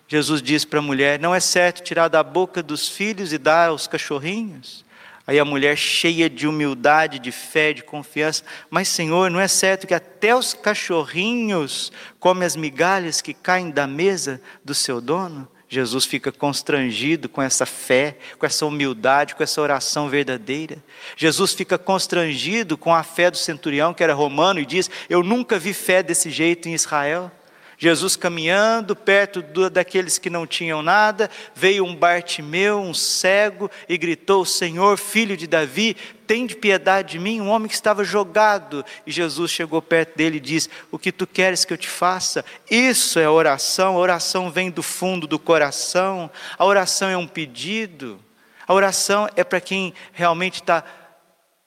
Jesus 0.08 0.42
diz 0.42 0.66
para 0.66 0.80
a 0.80 0.82
mulher: 0.82 1.20
Não 1.20 1.36
é 1.36 1.40
certo 1.40 1.84
tirar 1.84 2.08
da 2.08 2.24
boca 2.24 2.64
dos 2.64 2.90
filhos 2.90 3.32
e 3.32 3.38
dar 3.38 3.70
aos 3.70 3.86
cachorrinhos. 3.86 4.84
Aí 5.28 5.38
a 5.38 5.46
mulher, 5.46 5.78
cheia 5.78 6.28
de 6.28 6.48
humildade, 6.48 7.20
de 7.20 7.32
fé, 7.32 7.72
de 7.72 7.84
confiança, 7.84 8.44
mas 8.68 8.88
Senhor, 8.88 9.30
não 9.30 9.40
é 9.40 9.48
certo 9.48 9.86
que 9.86 9.94
até 9.94 10.36
os 10.36 10.56
cachorrinhos 10.56 11.92
comem 12.20 12.48
as 12.48 12.56
migalhas 12.56 13.22
que 13.22 13.32
caem 13.32 13.70
da 13.70 13.86
mesa 13.86 14.42
do 14.66 14.74
seu 14.74 15.00
dono? 15.00 15.48
Jesus 15.70 16.06
fica 16.06 16.32
constrangido 16.32 17.28
com 17.28 17.42
essa 17.42 17.66
fé, 17.66 18.18
com 18.40 18.46
essa 18.46 18.66
humildade, 18.66 19.36
com 19.36 19.44
essa 19.44 19.62
oração 19.62 20.08
verdadeira. 20.08 20.78
Jesus 21.18 21.54
fica 21.54 21.78
constrangido 21.78 22.78
com 22.78 22.96
a 22.96 23.04
fé 23.04 23.30
do 23.30 23.38
centurião, 23.38 23.94
que 23.94 24.04
era 24.04 24.14
romano, 24.14 24.60
e 24.60 24.66
diz: 24.66 24.90
Eu 25.10 25.22
nunca 25.24 25.60
vi 25.60 25.74
fé 25.74 26.02
desse 26.02 26.30
jeito 26.30 26.70
em 26.70 26.74
Israel. 26.74 27.32
Jesus 27.80 28.16
caminhando 28.16 28.96
perto 28.96 29.40
do, 29.42 29.70
daqueles 29.70 30.18
que 30.18 30.32
não 30.32 30.48
tinham 30.48 30.82
nada, 30.82 31.30
veio 31.54 31.86
um 31.86 31.96
Bartimeu, 31.96 32.80
um 32.80 32.94
cego, 32.94 33.70
e 33.88 33.96
gritou: 34.00 34.44
Senhor, 34.46 34.98
filho 34.98 35.38
de 35.38 35.46
Davi, 35.46 35.96
tem 36.26 36.48
de 36.48 36.56
piedade 36.56 37.12
de 37.12 37.20
mim, 37.20 37.40
um 37.40 37.50
homem 37.50 37.68
que 37.68 37.76
estava 37.76 38.04
jogado. 38.04 38.84
E 39.06 39.12
Jesus 39.12 39.52
chegou 39.52 39.80
perto 39.80 40.18
dele 40.18 40.38
e 40.38 40.40
disse: 40.42 40.70
O 40.92 40.98
que 40.98 41.12
tu 41.12 41.28
queres 41.28 41.66
que 41.66 41.72
eu 41.72 41.78
te 41.78 41.88
faça? 41.88 42.44
Isso 42.70 43.20
é 43.20 43.30
oração, 43.30 43.96
a 43.96 44.00
oração 44.00 44.50
vem 44.50 44.72
do 44.72 44.82
fundo 44.82 45.28
do 45.28 45.38
coração, 45.38 46.32
a 46.58 46.66
oração 46.66 47.10
é 47.10 47.18
um 47.18 47.28
pedido, 47.28 48.20
a 48.68 48.74
oração 48.74 49.30
é 49.36 49.44
para 49.44 49.62
quem 49.62 49.94
realmente 50.14 50.56
está 50.62 50.84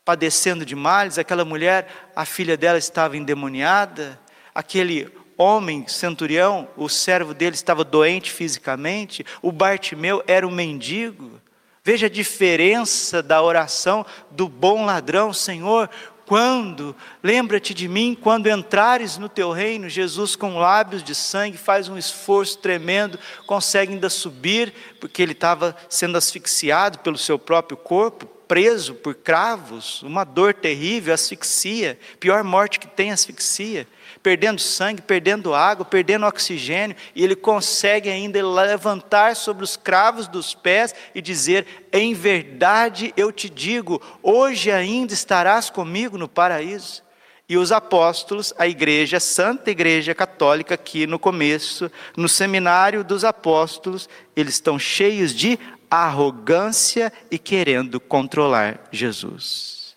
padecendo 0.05 0.67
de 0.67 0.75
males. 0.75 1.19
Aquela 1.19 1.45
mulher, 1.45 2.11
a 2.17 2.25
filha 2.25 2.57
dela 2.57 2.79
estava 2.79 3.17
endemoniada, 3.17 4.19
aquele 4.52 5.20
homem, 5.41 5.87
centurião, 5.89 6.69
o 6.77 6.87
servo 6.89 7.33
dele 7.33 7.55
estava 7.55 7.83
doente 7.83 8.31
fisicamente, 8.31 9.25
o 9.41 9.51
Bartimeu 9.51 10.23
era 10.27 10.47
um 10.47 10.51
mendigo. 10.51 11.41
Veja 11.83 12.07
a 12.07 12.11
diferença 12.11 13.23
da 13.23 13.43
oração 13.43 14.05
do 14.31 14.47
bom 14.47 14.85
ladrão, 14.85 15.33
Senhor, 15.33 15.89
quando, 16.27 16.95
lembra-te 17.23 17.73
de 17.73 17.89
mim, 17.89 18.15
quando 18.15 18.49
entrares 18.49 19.17
no 19.17 19.29
teu 19.29 19.51
reino, 19.51 19.89
Jesus 19.89 20.37
com 20.37 20.59
lábios 20.59 21.03
de 21.03 21.15
sangue 21.15 21.57
faz 21.57 21.89
um 21.89 21.97
esforço 21.97 22.59
tremendo, 22.59 23.19
consegue 23.47 23.95
ainda 23.95 24.11
subir, 24.11 24.73
porque 25.01 25.23
ele 25.23 25.33
estava 25.33 25.75
sendo 25.89 26.19
asfixiado 26.19 26.99
pelo 26.99 27.17
seu 27.17 27.39
próprio 27.39 27.79
corpo, 27.79 28.29
preso 28.50 28.97
por 28.97 29.14
cravos, 29.14 30.02
uma 30.02 30.25
dor 30.25 30.52
terrível, 30.52 31.14
asfixia, 31.14 31.97
pior 32.19 32.42
morte 32.42 32.80
que 32.80 32.88
tem 32.88 33.12
asfixia 33.12 33.87
perdendo 34.23 34.61
sangue, 34.61 35.00
perdendo 35.00 35.54
água, 35.54 35.85
perdendo 35.85 36.26
oxigênio, 36.26 36.97
e 37.14 37.23
ele 37.25 37.37
consegue 37.37 38.11
ainda 38.11 38.45
levantar 38.45 39.37
sobre 39.37 39.62
os 39.62 39.76
cravos 39.76 40.26
dos 40.26 40.52
pés 40.52 40.92
e 41.14 41.23
dizer: 41.23 41.64
Em 41.92 42.12
verdade 42.12 43.12
eu 43.16 43.33
te 43.33 43.49
digo, 43.49 44.02
hoje 44.21 44.71
ainda 44.71 45.12
estarás 45.12 45.71
comigo 45.71 46.19
no 46.19 46.28
paraíso. 46.28 47.02
E 47.49 47.57
os 47.57 47.73
apóstolos, 47.73 48.54
a 48.57 48.69
igreja, 48.69 49.16
a 49.16 49.21
Santa 49.21 49.73
Igreja 49.73 50.14
Católica, 50.14 50.75
aqui 50.75 51.04
no 51.04 51.19
começo, 51.19 51.90
no 52.16 52.28
seminário 52.28 53.02
dos 53.02 53.25
apóstolos, 53.25 54.09
eles 54.37 54.54
estão 54.54 54.78
cheios 54.78 55.35
de 55.35 55.59
arrogância 55.91 57.13
e 57.31 57.39
querendo 57.39 57.99
controlar 57.99 58.89
Jesus. 58.93 59.97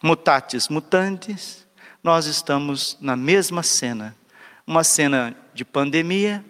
Mutatis 0.00 0.68
mutandis, 0.68 1.66
nós 2.02 2.26
estamos 2.26 2.96
na 3.00 3.16
mesma 3.16 3.62
cena, 3.62 4.16
uma 4.64 4.84
cena 4.84 5.36
de 5.52 5.64
pandemia, 5.64 6.44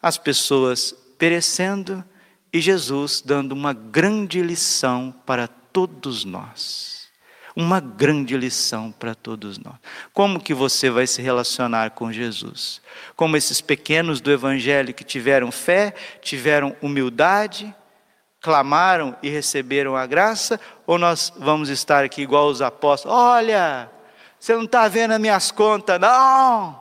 as 0.00 0.16
pessoas 0.16 0.94
perecendo 1.18 2.04
e 2.52 2.60
Jesus 2.60 3.20
dando 3.20 3.52
uma 3.52 3.72
grande 3.72 4.40
lição 4.40 5.12
para 5.26 5.48
todos 5.48 6.24
nós. 6.24 6.95
Uma 7.56 7.80
grande 7.80 8.36
lição 8.36 8.92
para 8.92 9.14
todos 9.14 9.56
nós. 9.56 9.76
Como 10.12 10.38
que 10.38 10.52
você 10.52 10.90
vai 10.90 11.06
se 11.06 11.22
relacionar 11.22 11.92
com 11.92 12.12
Jesus? 12.12 12.82
Como 13.16 13.34
esses 13.34 13.62
pequenos 13.62 14.20
do 14.20 14.30
evangelho 14.30 14.92
que 14.92 15.02
tiveram 15.02 15.50
fé, 15.50 15.94
tiveram 16.20 16.76
humildade, 16.82 17.74
clamaram 18.42 19.16
e 19.22 19.30
receberam 19.30 19.96
a 19.96 20.04
graça, 20.04 20.60
ou 20.86 20.98
nós 20.98 21.32
vamos 21.38 21.70
estar 21.70 22.04
aqui 22.04 22.20
igual 22.20 22.48
os 22.48 22.60
apóstolos? 22.60 23.16
Olha, 23.16 23.90
você 24.38 24.54
não 24.54 24.64
está 24.64 24.86
vendo 24.86 25.12
as 25.12 25.20
minhas 25.20 25.50
contas, 25.50 25.98
não. 25.98 26.78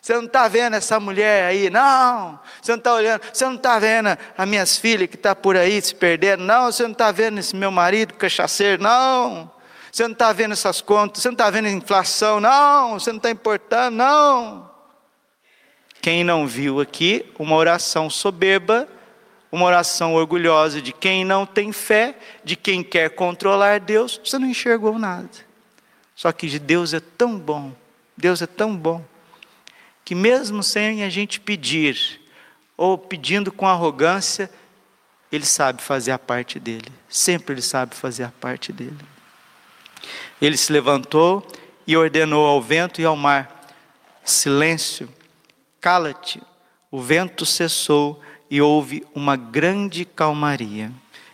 Você 0.00 0.14
não 0.14 0.24
está 0.24 0.48
vendo 0.48 0.74
essa 0.74 0.98
mulher 0.98 1.44
aí, 1.44 1.68
não. 1.68 2.40
Você 2.60 2.72
não 2.72 2.78
está 2.78 2.94
olhando, 2.94 3.22
você 3.32 3.44
não 3.44 3.54
está 3.54 3.78
vendo 3.78 4.16
as 4.38 4.48
minhas 4.48 4.76
filhas 4.76 5.08
que 5.08 5.16
estão 5.16 5.34
tá 5.34 5.40
por 5.40 5.56
aí 5.56 5.82
se 5.82 5.94
perdendo, 5.94 6.42
não. 6.42 6.70
Você 6.70 6.84
não 6.84 6.92
está 6.92 7.12
vendo 7.12 7.38
esse 7.38 7.54
meu 7.54 7.70
marido 7.70 8.14
cachaceiro, 8.14 8.82
não. 8.82 9.50
Você 9.92 10.04
não 10.04 10.12
está 10.12 10.32
vendo 10.32 10.52
essas 10.52 10.80
contas, 10.80 11.22
você 11.22 11.28
não 11.28 11.34
está 11.34 11.50
vendo 11.50 11.68
inflação, 11.68 12.40
não. 12.40 12.98
Você 12.98 13.10
não 13.10 13.18
está 13.18 13.30
importando, 13.30 13.94
não. 13.94 14.70
Quem 16.00 16.24
não 16.24 16.46
viu 16.46 16.80
aqui 16.80 17.30
uma 17.38 17.54
oração 17.54 18.08
soberba, 18.08 18.88
uma 19.52 19.66
oração 19.66 20.14
orgulhosa 20.14 20.80
de 20.80 20.92
quem 20.92 21.26
não 21.26 21.44
tem 21.44 21.72
fé, 21.72 22.18
de 22.42 22.56
quem 22.56 22.82
quer 22.82 23.10
controlar 23.10 23.80
Deus, 23.80 24.18
você 24.24 24.38
não 24.38 24.48
enxergou 24.48 24.98
nada. 24.98 25.28
Só 26.16 26.32
que 26.32 26.58
Deus 26.58 26.94
é 26.94 27.00
tão 27.00 27.38
bom, 27.38 27.72
Deus 28.16 28.40
é 28.40 28.46
tão 28.46 28.74
bom, 28.74 29.04
que 30.06 30.14
mesmo 30.14 30.62
sem 30.62 31.04
a 31.04 31.10
gente 31.10 31.38
pedir, 31.38 32.18
ou 32.78 32.96
pedindo 32.96 33.52
com 33.52 33.68
arrogância, 33.68 34.50
Ele 35.30 35.44
sabe 35.44 35.82
fazer 35.82 36.12
a 36.12 36.18
parte 36.18 36.58
dele, 36.58 36.90
sempre 37.08 37.54
Ele 37.54 37.62
sabe 37.62 37.94
fazer 37.94 38.24
a 38.24 38.32
parte 38.40 38.72
dele. 38.72 39.12
Ele 40.40 40.56
se 40.56 40.72
levantou 40.72 41.46
e 41.86 41.96
ordenou 41.96 42.46
ao 42.46 42.60
vento 42.60 43.00
e 43.00 43.04
ao 43.04 43.16
mar: 43.16 43.68
silêncio, 44.24 45.08
cala-te. 45.80 46.42
O 46.90 47.00
vento 47.00 47.46
cessou 47.46 48.20
e 48.50 48.60
houve 48.60 49.04
uma 49.14 49.34
grande 49.34 50.04
calmaria. 50.04 50.92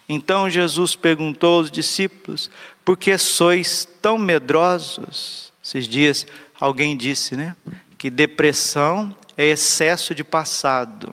Então 0.09 0.49
Jesus 0.49 0.95
perguntou 0.95 1.59
aos 1.59 1.71
discípulos: 1.71 2.51
Por 2.85 2.97
que 2.97 3.19
sois 3.19 3.87
tão 4.01 4.17
medrosos? 4.17 5.53
Esses 5.63 5.87
dias 5.87 6.27
alguém 6.59 6.97
disse, 6.97 7.37
né? 7.37 7.57
Que 7.99 8.09
depressão 8.09 9.15
é 9.37 9.47
excesso 9.47 10.15
de 10.15 10.25
passado, 10.25 11.13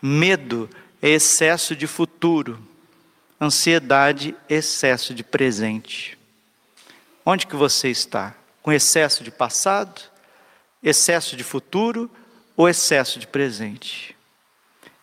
medo 0.00 0.68
é 1.02 1.08
excesso 1.08 1.74
de 1.74 1.86
futuro, 1.86 2.60
ansiedade 3.40 4.36
excesso 4.48 5.14
de 5.14 5.24
presente. 5.24 6.19
Onde 7.24 7.46
que 7.46 7.56
você 7.56 7.88
está? 7.88 8.34
Com 8.62 8.72
excesso 8.72 9.22
de 9.22 9.30
passado, 9.30 10.00
excesso 10.82 11.36
de 11.36 11.44
futuro 11.44 12.10
ou 12.56 12.68
excesso 12.68 13.18
de 13.18 13.26
presente? 13.26 14.16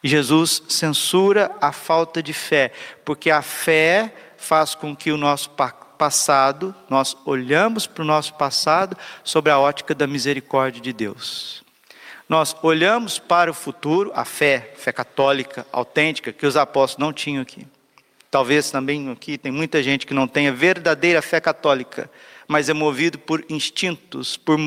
E 0.03 0.07
Jesus 0.07 0.63
censura 0.69 1.51
a 1.59 1.71
falta 1.71 2.21
de 2.21 2.33
fé, 2.33 2.71
porque 3.03 3.29
a 3.29 3.41
fé 3.41 4.13
faz 4.37 4.75
com 4.75 4.95
que 4.95 5.11
o 5.11 5.17
nosso 5.17 5.49
passado, 5.97 6.73
nós 6.89 7.17
olhamos 7.25 7.87
para 7.87 8.03
o 8.03 8.05
nosso 8.05 8.33
passado 8.35 8.95
sobre 9.23 9.51
a 9.51 9.59
ótica 9.59 9.95
da 9.95 10.05
misericórdia 10.05 10.81
de 10.81 10.93
Deus. 10.93 11.63
Nós 12.29 12.55
olhamos 12.61 13.17
para 13.19 13.49
o 13.49 13.53
futuro, 13.53 14.11
a 14.13 14.25
fé, 14.25 14.73
fé 14.77 14.91
católica, 14.91 15.65
autêntica, 15.71 16.33
que 16.33 16.45
os 16.45 16.57
apóstolos 16.57 17.05
não 17.05 17.13
tinham 17.13 17.41
aqui. 17.41 17.65
Talvez 18.37 18.69
também 18.69 19.09
aqui 19.09 19.35
tem 19.35 19.51
muita 19.51 19.81
gente 19.81 20.05
que 20.05 20.13
não 20.13 20.27
tenha 20.27 20.53
verdadeira 20.53 21.23
fé 21.23 21.41
católica, 21.41 22.07
mas 22.47 22.69
é 22.69 22.73
movido 22.73 23.17
por 23.17 23.43
instintos, 23.49 24.37
por, 24.37 24.59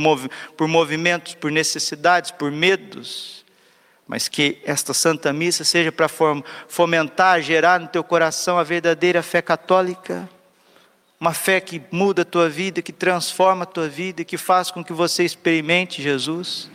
por 0.56 0.66
movimentos, 0.66 1.37
por 1.37 1.52
necessidades, 1.52 2.33
por 2.33 2.50
medos 2.50 3.44
mas 4.09 4.26
que 4.26 4.59
esta 4.64 4.92
Santa 4.92 5.33
Missa 5.33 5.62
seja 5.62 5.92
para 5.92 6.09
fomentar, 6.66 7.40
gerar 7.42 7.78
no 7.78 7.87
teu 7.87 8.02
coração 8.02 8.59
a 8.59 8.64
verdadeira 8.64 9.22
fé 9.22 9.40
católica, 9.40 10.28
uma 11.20 11.33
fé 11.33 11.61
que 11.61 11.80
muda 11.92 12.22
a 12.22 12.24
tua 12.24 12.48
vida, 12.48 12.83
que 12.83 12.92
transforma 12.92 13.62
a 13.62 13.66
tua 13.66 13.88
vida, 13.88 14.24
que 14.24 14.37
faz 14.37 14.72
com 14.72 14.83
que 14.83 14.92
você 14.92 15.22
experimente 15.22 16.02
Jesus. 16.02 16.68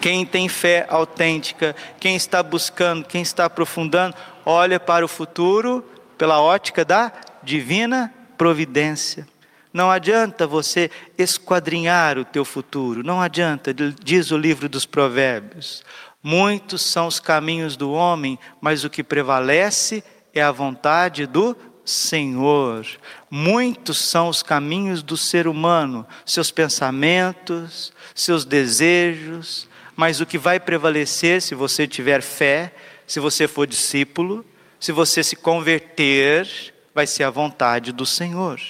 Quem 0.00 0.24
tem 0.24 0.48
fé 0.48 0.86
autêntica, 0.88 1.74
quem 1.98 2.14
está 2.14 2.40
buscando, 2.40 3.04
quem 3.04 3.22
está 3.22 3.46
aprofundando, 3.46 4.14
olha 4.46 4.78
para 4.78 5.04
o 5.04 5.08
futuro 5.08 5.84
pela 6.16 6.40
ótica 6.40 6.84
da 6.84 7.12
divina 7.42 8.14
providência. 8.38 9.26
Não 9.72 9.90
adianta 9.90 10.46
você 10.46 10.90
esquadrinhar 11.18 12.16
o 12.16 12.24
teu 12.24 12.44
futuro, 12.44 13.02
não 13.02 13.20
adianta, 13.20 13.74
diz 13.74 14.30
o 14.30 14.38
livro 14.38 14.68
dos 14.68 14.86
Provérbios. 14.86 15.84
Muitos 16.22 16.82
são 16.82 17.06
os 17.06 17.20
caminhos 17.20 17.76
do 17.76 17.92
homem, 17.92 18.38
mas 18.60 18.84
o 18.84 18.90
que 18.90 19.04
prevalece 19.04 20.02
é 20.32 20.42
a 20.42 20.50
vontade 20.50 21.26
do 21.26 21.54
Senhor. 21.84 22.86
Muitos 23.30 23.98
são 23.98 24.28
os 24.28 24.42
caminhos 24.42 25.02
do 25.02 25.16
ser 25.16 25.46
humano, 25.46 26.06
seus 26.24 26.50
pensamentos, 26.50 27.92
seus 28.14 28.44
desejos, 28.44 29.68
mas 29.94 30.20
o 30.20 30.26
que 30.26 30.38
vai 30.38 30.58
prevalecer 30.58 31.42
se 31.42 31.54
você 31.54 31.86
tiver 31.86 32.22
fé, 32.22 32.72
se 33.06 33.20
você 33.20 33.46
for 33.46 33.66
discípulo, 33.66 34.44
se 34.80 34.92
você 34.92 35.22
se 35.22 35.36
converter, 35.36 36.48
vai 36.94 37.06
ser 37.06 37.24
a 37.24 37.30
vontade 37.30 37.92
do 37.92 38.04
Senhor. 38.04 38.60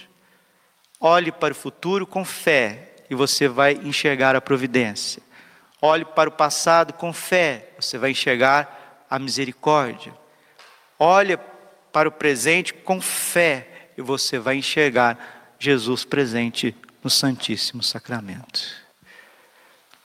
Olhe 1.00 1.32
para 1.32 1.52
o 1.52 1.56
futuro 1.56 2.06
com 2.06 2.24
fé 2.24 2.94
e 3.08 3.14
você 3.14 3.48
vai 3.48 3.74
enxergar 3.74 4.34
a 4.34 4.40
providência. 4.40 5.22
Olhe 5.80 6.04
para 6.04 6.28
o 6.28 6.32
passado 6.32 6.92
com 6.92 7.12
fé, 7.12 7.70
você 7.78 7.98
vai 7.98 8.10
enxergar 8.10 9.04
a 9.08 9.18
misericórdia. 9.18 10.12
Olhe 10.98 11.38
para 11.92 12.08
o 12.08 12.12
presente 12.12 12.74
com 12.74 13.00
fé 13.00 13.90
e 13.96 14.02
você 14.02 14.38
vai 14.38 14.56
enxergar 14.56 15.54
Jesus 15.58 16.04
presente 16.04 16.74
no 17.02 17.10
Santíssimo 17.10 17.82
Sacramento. 17.82 18.84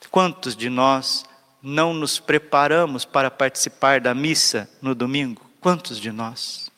Quantos 0.10 0.56
de 0.58 0.70
nós 0.70 1.26
não 1.62 1.94
nos 1.94 2.20
preparamos 2.20 3.06
para 3.06 3.30
participar 3.30 4.00
da 4.00 4.14
missa 4.14 4.70
no 4.82 4.96
domingo? 4.96 5.42
Quantos 5.60 6.00
de 6.00 6.12
nós? 6.12 6.72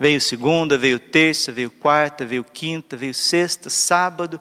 Veio 0.00 0.20
segunda, 0.20 0.78
veio 0.78 0.98
terça, 0.98 1.52
veio 1.52 1.70
quarta, 1.70 2.24
veio 2.24 2.44
quinta, 2.44 2.96
veio 2.96 3.12
sexta, 3.12 3.68
sábado, 3.68 4.40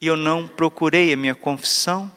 e 0.00 0.06
eu 0.06 0.16
não 0.16 0.46
procurei 0.46 1.12
a 1.12 1.16
minha 1.16 1.34
confissão. 1.34 2.10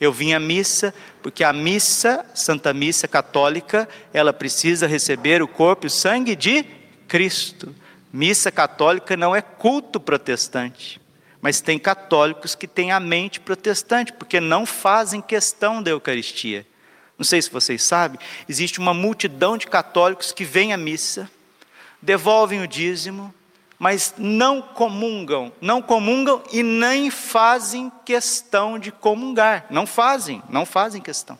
Eu 0.00 0.12
vim 0.12 0.32
à 0.32 0.40
missa, 0.40 0.94
porque 1.22 1.44
a 1.44 1.52
missa, 1.52 2.24
Santa 2.34 2.72
Missa 2.72 3.06
Católica, 3.06 3.88
ela 4.12 4.32
precisa 4.32 4.86
receber 4.86 5.42
o 5.42 5.48
corpo 5.48 5.86
e 5.86 5.88
o 5.88 5.90
sangue 5.90 6.34
de 6.34 6.64
Cristo. 7.06 7.74
Missa 8.12 8.50
católica 8.50 9.16
não 9.16 9.36
é 9.36 9.42
culto 9.42 10.00
protestante, 10.00 10.97
mas 11.40 11.60
tem 11.60 11.78
católicos 11.78 12.54
que 12.54 12.66
têm 12.66 12.90
a 12.90 13.00
mente 13.00 13.40
protestante, 13.40 14.12
porque 14.12 14.40
não 14.40 14.66
fazem 14.66 15.20
questão 15.20 15.82
da 15.82 15.90
Eucaristia. 15.90 16.66
Não 17.16 17.24
sei 17.24 17.42
se 17.42 17.50
vocês 17.50 17.82
sabem, 17.82 18.18
existe 18.48 18.78
uma 18.78 18.94
multidão 18.94 19.56
de 19.56 19.66
católicos 19.66 20.32
que 20.32 20.44
vêm 20.44 20.72
à 20.72 20.76
missa, 20.76 21.28
devolvem 22.00 22.62
o 22.62 22.68
dízimo, 22.68 23.34
mas 23.78 24.14
não 24.18 24.60
comungam, 24.60 25.52
não 25.60 25.80
comungam 25.80 26.42
e 26.52 26.62
nem 26.62 27.10
fazem 27.10 27.92
questão 28.04 28.78
de 28.78 28.90
comungar. 28.90 29.66
Não 29.70 29.86
fazem, 29.86 30.42
não 30.48 30.66
fazem 30.66 31.00
questão. 31.00 31.38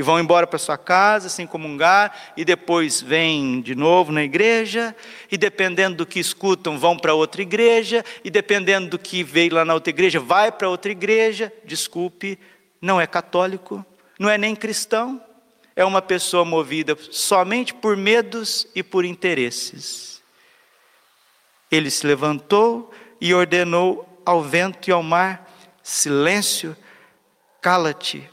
E 0.00 0.02
vão 0.02 0.18
embora 0.18 0.46
para 0.46 0.58
sua 0.58 0.78
casa 0.78 1.28
sem 1.28 1.46
comungar, 1.46 2.32
e 2.34 2.42
depois 2.42 3.02
vêm 3.02 3.60
de 3.60 3.74
novo 3.74 4.10
na 4.10 4.24
igreja, 4.24 4.96
e 5.30 5.36
dependendo 5.36 5.98
do 5.98 6.06
que 6.06 6.18
escutam, 6.18 6.78
vão 6.78 6.96
para 6.96 7.12
outra 7.12 7.42
igreja, 7.42 8.02
e 8.24 8.30
dependendo 8.30 8.88
do 8.88 8.98
que 8.98 9.22
veio 9.22 9.52
lá 9.52 9.62
na 9.62 9.74
outra 9.74 9.90
igreja, 9.90 10.18
vai 10.18 10.50
para 10.50 10.70
outra 10.70 10.90
igreja. 10.90 11.52
Desculpe, 11.66 12.38
não 12.80 12.98
é 12.98 13.06
católico, 13.06 13.84
não 14.18 14.30
é 14.30 14.38
nem 14.38 14.56
cristão, 14.56 15.22
é 15.76 15.84
uma 15.84 16.00
pessoa 16.00 16.46
movida 16.46 16.96
somente 17.10 17.74
por 17.74 17.94
medos 17.94 18.66
e 18.74 18.82
por 18.82 19.04
interesses. 19.04 20.22
Ele 21.70 21.90
se 21.90 22.06
levantou 22.06 22.90
e 23.20 23.34
ordenou 23.34 24.08
ao 24.24 24.42
vento 24.42 24.88
e 24.88 24.92
ao 24.94 25.02
mar: 25.02 25.46
silêncio, 25.82 26.74
cala-te. 27.60 28.26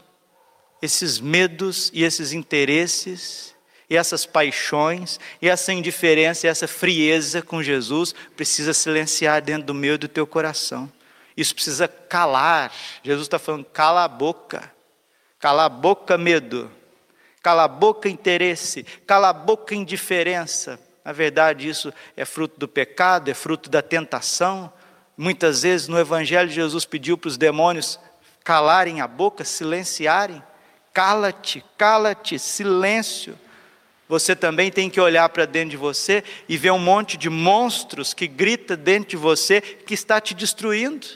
Esses 0.80 1.18
medos 1.18 1.90
e 1.92 2.04
esses 2.04 2.32
interesses, 2.32 3.54
e 3.90 3.96
essas 3.96 4.26
paixões, 4.26 5.18
e 5.40 5.48
essa 5.48 5.72
indiferença, 5.72 6.46
e 6.46 6.50
essa 6.50 6.68
frieza 6.68 7.42
com 7.42 7.62
Jesus 7.62 8.14
precisa 8.36 8.72
silenciar 8.72 9.42
dentro 9.42 9.68
do 9.68 9.74
meu 9.74 9.94
e 9.94 9.98
do 9.98 10.08
teu 10.08 10.26
coração. 10.26 10.90
Isso 11.36 11.54
precisa 11.54 11.88
calar. 11.88 12.72
Jesus 13.02 13.26
está 13.26 13.38
falando: 13.38 13.64
cala 13.64 14.04
a 14.04 14.08
boca, 14.08 14.70
cala 15.38 15.64
a 15.64 15.68
boca, 15.68 16.18
medo, 16.18 16.70
cala 17.42 17.64
a 17.64 17.68
boca, 17.68 18.08
interesse, 18.08 18.84
cala 19.06 19.30
a 19.30 19.32
boca, 19.32 19.74
indiferença 19.74 20.78
na 21.08 21.12
verdade, 21.14 21.66
isso 21.66 21.90
é 22.14 22.26
fruto 22.26 22.60
do 22.60 22.68
pecado, 22.68 23.30
é 23.30 23.34
fruto 23.34 23.70
da 23.70 23.80
tentação. 23.80 24.70
Muitas 25.16 25.62
vezes 25.62 25.88
no 25.88 25.98
Evangelho, 25.98 26.50
Jesus 26.50 26.84
pediu 26.84 27.16
para 27.16 27.28
os 27.28 27.38
demônios 27.38 27.98
calarem 28.44 29.00
a 29.00 29.08
boca, 29.08 29.42
silenciarem. 29.42 30.42
Cala-te, 30.98 31.64
cala-te, 31.76 32.40
silêncio. 32.40 33.38
Você 34.08 34.34
também 34.34 34.68
tem 34.68 34.90
que 34.90 35.00
olhar 35.00 35.28
para 35.28 35.44
dentro 35.44 35.70
de 35.70 35.76
você 35.76 36.24
e 36.48 36.56
ver 36.56 36.72
um 36.72 36.78
monte 36.80 37.16
de 37.16 37.30
monstros 37.30 38.12
que 38.12 38.26
grita 38.26 38.76
dentro 38.76 39.10
de 39.10 39.16
você 39.16 39.60
que 39.60 39.94
está 39.94 40.20
te 40.20 40.34
destruindo. 40.34 41.06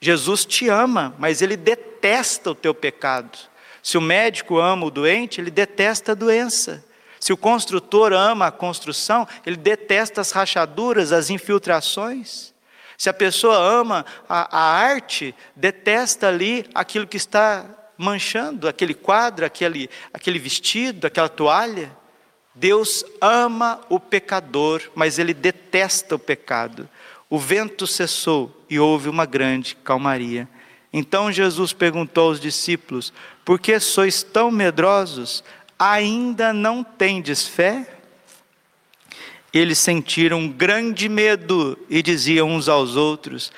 Jesus 0.00 0.44
te 0.44 0.68
ama, 0.68 1.14
mas 1.20 1.40
ele 1.40 1.56
detesta 1.56 2.50
o 2.50 2.54
teu 2.56 2.74
pecado. 2.74 3.38
Se 3.80 3.96
o 3.96 4.00
médico 4.00 4.58
ama 4.58 4.86
o 4.86 4.90
doente, 4.90 5.40
ele 5.40 5.52
detesta 5.52 6.10
a 6.10 6.16
doença. 6.16 6.84
Se 7.20 7.32
o 7.32 7.36
construtor 7.36 8.12
ama 8.12 8.48
a 8.48 8.50
construção, 8.50 9.24
ele 9.46 9.56
detesta 9.56 10.20
as 10.20 10.32
rachaduras, 10.32 11.12
as 11.12 11.30
infiltrações. 11.30 12.52
Se 12.98 13.08
a 13.08 13.14
pessoa 13.14 13.56
ama 13.56 14.04
a, 14.28 14.58
a 14.58 14.78
arte, 14.80 15.32
detesta 15.54 16.26
ali 16.26 16.68
aquilo 16.74 17.06
que 17.06 17.16
está 17.16 17.75
manchando, 17.96 18.68
aquele 18.68 18.94
quadro, 18.94 19.44
aquele, 19.44 19.88
aquele 20.12 20.38
vestido, 20.38 21.06
aquela 21.06 21.28
toalha. 21.28 21.90
Deus 22.54 23.04
ama 23.20 23.80
o 23.88 24.00
pecador, 24.00 24.82
mas 24.94 25.18
ele 25.18 25.34
detesta 25.34 26.14
o 26.14 26.18
pecado. 26.18 26.88
O 27.28 27.38
vento 27.38 27.86
cessou 27.86 28.64
e 28.70 28.78
houve 28.78 29.08
uma 29.08 29.26
grande 29.26 29.76
calmaria. 29.76 30.48
Então 30.92 31.30
Jesus 31.30 31.72
perguntou 31.72 32.28
aos 32.28 32.40
discípulos: 32.40 33.12
Por 33.44 33.58
que 33.58 33.78
sois 33.78 34.22
tão 34.22 34.50
medrosos? 34.50 35.44
ainda 35.78 36.52
não 36.52 36.82
tendes 36.82 37.46
fé? 37.46 37.86
Eles 39.52 39.78
sentiram 39.78 40.48
grande 40.48 41.08
medo 41.08 41.78
e 41.88 42.02
diziam 42.02 42.50
uns 42.50 42.68
aos 42.68 42.96
outros: 42.96 43.52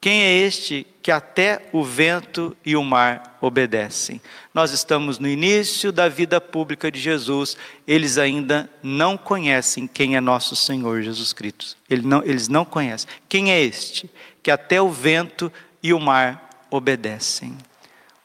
Quem 0.00 0.22
é 0.22 0.38
este 0.38 0.86
que 1.02 1.10
até 1.10 1.68
o 1.72 1.82
vento 1.82 2.56
e 2.64 2.76
o 2.76 2.84
mar 2.84 3.38
obedecem? 3.40 4.20
Nós 4.52 4.72
estamos 4.72 5.18
no 5.18 5.28
início 5.28 5.90
da 5.90 6.08
vida 6.08 6.40
pública 6.40 6.90
de 6.90 7.00
Jesus, 7.00 7.56
eles 7.86 8.18
ainda 8.18 8.70
não 8.82 9.16
conhecem 9.16 9.86
quem 9.86 10.16
é 10.16 10.20
nosso 10.20 10.54
Senhor 10.54 11.02
Jesus 11.02 11.32
Cristo. 11.32 11.76
Eles 11.88 12.04
não, 12.04 12.22
eles 12.22 12.48
não 12.48 12.64
conhecem. 12.64 13.08
Quem 13.28 13.50
é 13.50 13.60
este 13.60 14.10
que 14.42 14.50
até 14.50 14.80
o 14.80 14.90
vento 14.90 15.52
e 15.82 15.92
o 15.92 16.00
mar 16.00 16.66
obedecem? 16.70 17.56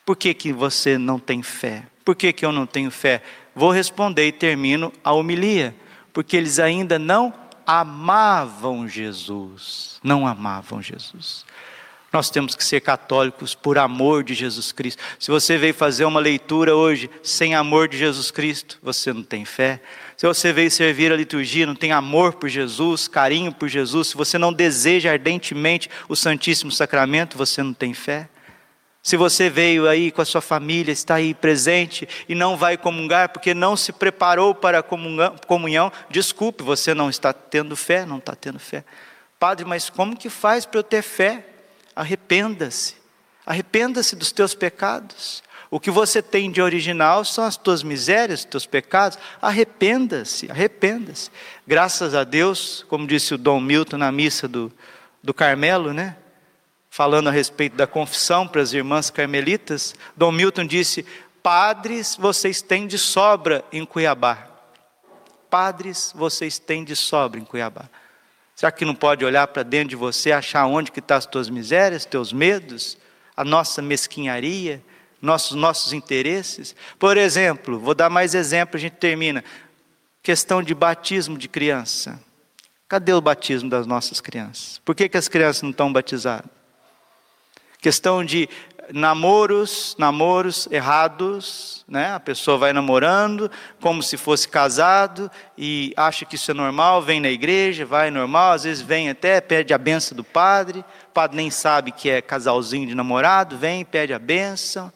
Por 0.06 0.16
que, 0.16 0.34
que 0.34 0.54
você 0.54 0.98
não 0.98 1.18
tem 1.18 1.42
fé? 1.42 1.84
Por 2.04 2.16
que, 2.16 2.32
que 2.32 2.46
eu 2.46 2.52
não 2.52 2.68
tenho 2.68 2.92
fé? 2.92 3.24
Vou 3.56 3.72
responder 3.72 4.28
e 4.28 4.32
termino 4.32 4.94
a 5.04 5.12
homilia. 5.14 5.76
Porque 6.14 6.38
eles 6.38 6.60
ainda 6.60 7.00
não 7.00 7.34
amavam 7.66 8.88
Jesus. 8.88 10.00
Não 10.04 10.28
amavam 10.28 10.82
Jesus. 10.82 11.46
Nós 12.16 12.30
temos 12.30 12.56
que 12.56 12.64
ser 12.64 12.80
católicos 12.80 13.54
por 13.54 13.78
amor 13.78 14.24
de 14.24 14.34
Jesus 14.34 14.72
Cristo. 14.72 15.04
Se 15.20 15.30
você 15.30 15.58
veio 15.58 15.74
fazer 15.74 16.06
uma 16.06 16.22
leitura 16.22 16.74
hoje 16.74 17.10
sem 17.22 17.56
amor 17.56 17.90
de 17.90 17.98
Jesus 17.98 18.32
Cristo, 18.32 18.80
você 18.82 19.12
não 19.12 19.22
tem 19.22 19.44
fé. 19.44 19.82
Se 20.16 20.26
você 20.26 20.54
veio 20.54 20.72
servir 20.72 21.12
a 21.12 21.18
liturgia, 21.18 21.66
não 21.66 21.76
tem 21.76 21.92
amor 21.92 22.36
por 22.36 22.48
Jesus, 22.48 23.10
carinho 23.10 23.52
por 23.52 23.68
Jesus, 23.68 24.08
se 24.08 24.16
você 24.16 24.38
não 24.38 24.54
deseja 24.54 25.12
ardentemente 25.12 25.90
o 26.08 26.16
Santíssimo 26.16 26.72
Sacramento, 26.72 27.38
você 27.38 27.62
não 27.62 27.74
tem 27.74 27.94
fé. 27.94 28.30
Se 29.04 29.18
você 29.18 29.50
veio 29.50 29.86
aí 29.86 30.10
com 30.10 30.22
a 30.22 30.26
sua 30.26 30.40
família, 30.40 30.94
está 30.94 31.16
aí 31.16 31.34
presente 31.34 32.08
e 32.30 32.34
não 32.34 32.56
vai 32.56 32.78
comungar 32.78 33.28
porque 33.28 33.54
não 33.54 33.76
se 33.76 33.92
preparou 33.92 34.56
para 34.56 34.80
a 34.80 34.84
comunhão, 34.84 35.92
desculpe, 36.10 36.64
você 36.64 36.94
não 36.94 37.10
está 37.10 37.34
tendo 37.34 37.76
fé, 37.76 38.06
não 38.06 38.20
está 38.20 38.34
tendo 38.34 38.58
fé. 38.58 38.86
Padre, 39.38 39.66
mas 39.66 39.90
como 39.90 40.16
que 40.16 40.30
faz 40.30 40.66
para 40.66 40.80
eu 40.80 40.84
ter 40.84 41.02
fé? 41.02 41.50
Arrependa-se, 41.96 42.96
arrependa-se 43.46 44.16
dos 44.16 44.32
teus 44.32 44.54
pecados. 44.54 45.44
O 45.72 45.80
que 45.80 45.90
você 45.90 46.22
tem 46.22 46.52
de 46.52 46.62
original 46.62 47.26
são 47.26 47.44
as 47.44 47.58
tuas 47.58 47.84
misérias, 47.84 48.42
os 48.42 48.46
teus 48.46 48.66
pecados. 48.66 49.18
Arrependa-se, 49.42 50.50
arrependa-se. 50.52 51.32
Graças 51.66 52.14
a 52.14 52.24
Deus, 52.24 52.86
como 52.88 53.08
disse 53.08 53.34
o 53.34 53.38
Dom 53.38 53.60
Milton 53.60 53.98
na 53.98 54.12
missa 54.12 54.48
do, 54.48 54.72
do 55.24 55.34
Carmelo, 55.34 55.94
né? 55.94 56.18
falando 56.96 57.28
a 57.28 57.32
respeito 57.32 57.76
da 57.76 57.86
confissão 57.86 58.48
para 58.48 58.62
as 58.62 58.72
irmãs 58.72 59.10
carmelitas, 59.10 59.94
Dom 60.16 60.32
Milton 60.32 60.66
disse: 60.66 61.06
Padres 61.44 62.16
vocês 62.16 62.62
têm 62.62 62.88
de 62.88 62.98
sobra 62.98 63.66
em 63.70 63.86
Cuiabá. 63.86 64.48
Padres 65.50 66.14
vocês 66.16 66.58
têm 66.58 66.86
de 66.86 66.96
sobra 66.96 67.38
em 67.38 67.44
Cuiabá. 67.44 67.90
Será 68.56 68.72
que 68.72 68.86
não 68.86 68.96
pode 68.96 69.26
olhar 69.26 69.46
para 69.48 69.64
dentro 69.64 69.90
de 69.90 69.96
você, 69.98 70.32
achar 70.32 70.66
onde 70.66 70.90
que 70.90 71.00
estão 71.00 71.16
tá 71.16 71.18
as 71.18 71.26
tuas 71.26 71.50
misérias, 71.50 72.06
teus 72.06 72.32
medos, 72.32 72.98
a 73.36 73.44
nossa 73.44 73.82
mesquinharia, 73.82 74.82
nossos, 75.22 75.58
nossos 75.58 75.92
interesses? 75.92 76.74
Por 76.98 77.18
exemplo, 77.18 77.78
vou 77.78 77.94
dar 77.94 78.10
mais 78.10 78.34
exemplo, 78.34 78.78
a 78.78 78.80
gente 78.80 78.94
termina. 78.94 79.44
Questão 80.24 80.64
de 80.64 80.74
batismo 80.74 81.38
de 81.38 81.50
criança. 81.50 82.20
Cadê 82.88 83.12
o 83.12 83.20
batismo 83.20 83.70
das 83.70 83.86
nossas 83.86 84.22
crianças? 84.22 84.80
Por 84.86 84.96
que, 84.96 85.10
que 85.10 85.18
as 85.18 85.28
crianças 85.28 85.62
não 85.62 85.72
estão 85.72 85.92
batizadas? 85.92 86.50
Questão 87.82 88.24
de 88.24 88.48
namoros, 88.94 89.96
namoros 89.98 90.68
errados, 90.72 91.84
né? 91.88 92.14
A 92.14 92.20
pessoa 92.20 92.58
vai 92.58 92.74
namorando 92.74 93.50
como 93.82 94.02
se 94.04 94.18
fosse 94.18 94.48
casado 94.48 95.30
e 95.58 95.94
acha 95.96 96.26
que 96.26 96.36
isso 96.36 96.52
é 96.52 96.54
normal, 96.54 97.02
vem 97.02 97.20
na 97.20 97.30
igreja, 97.30 97.86
vai 97.86 98.12
normal, 98.12 98.54
às 98.54 98.64
vezes 98.64 98.82
vem 98.82 99.10
até 99.10 99.42
pede 99.42 99.74
a 99.74 99.78
benção 99.78 100.16
do 100.16 100.24
padre, 100.24 100.80
o 100.80 101.14
padre 101.14 101.38
nem 101.38 101.50
sabe 101.50 101.92
que 101.92 102.10
é 102.10 102.22
casalzinho 102.22 102.88
de 102.88 102.96
namorado, 102.96 103.58
vem, 103.58 103.84
pede 103.86 104.14
a 104.14 104.20
benção. 104.20 104.92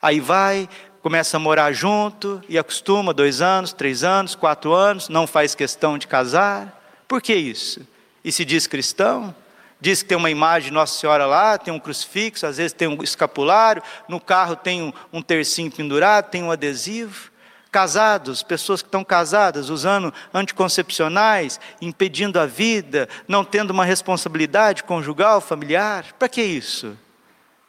Aí 0.00 0.20
vai, 0.20 0.68
começa 1.00 1.36
a 1.36 1.40
morar 1.40 1.72
junto 1.72 2.42
e 2.48 2.58
acostuma 2.58 3.12
dois 3.14 3.40
anos, 3.40 3.72
três 3.72 4.04
anos, 4.04 4.34
quatro 4.34 4.72
anos, 4.72 5.08
não 5.08 5.26
faz 5.26 5.54
questão 5.54 5.96
de 5.96 6.06
casar. 6.06 6.80
Por 7.06 7.20
que 7.20 7.34
isso? 7.34 7.86
E 8.24 8.30
se 8.30 8.44
diz 8.44 8.66
cristão? 8.66 9.34
Diz 9.82 10.00
que 10.00 10.10
tem 10.10 10.16
uma 10.16 10.30
imagem 10.30 10.68
de 10.68 10.74
Nossa 10.74 10.96
Senhora 10.96 11.26
lá, 11.26 11.58
tem 11.58 11.74
um 11.74 11.80
crucifixo, 11.80 12.46
às 12.46 12.58
vezes 12.58 12.72
tem 12.72 12.86
um 12.86 13.02
escapulário, 13.02 13.82
no 14.08 14.20
carro 14.20 14.54
tem 14.54 14.80
um, 14.80 14.92
um 15.12 15.20
tercinho 15.20 15.72
pendurado, 15.72 16.30
tem 16.30 16.40
um 16.40 16.52
adesivo. 16.52 17.32
Casados, 17.68 18.44
pessoas 18.44 18.80
que 18.80 18.86
estão 18.86 19.02
casadas, 19.02 19.70
usando 19.70 20.14
anticoncepcionais, 20.32 21.58
impedindo 21.80 22.38
a 22.38 22.46
vida, 22.46 23.08
não 23.26 23.44
tendo 23.44 23.72
uma 23.72 23.84
responsabilidade 23.84 24.84
conjugal, 24.84 25.40
familiar. 25.40 26.12
Para 26.16 26.28
que 26.28 26.42
isso? 26.42 26.96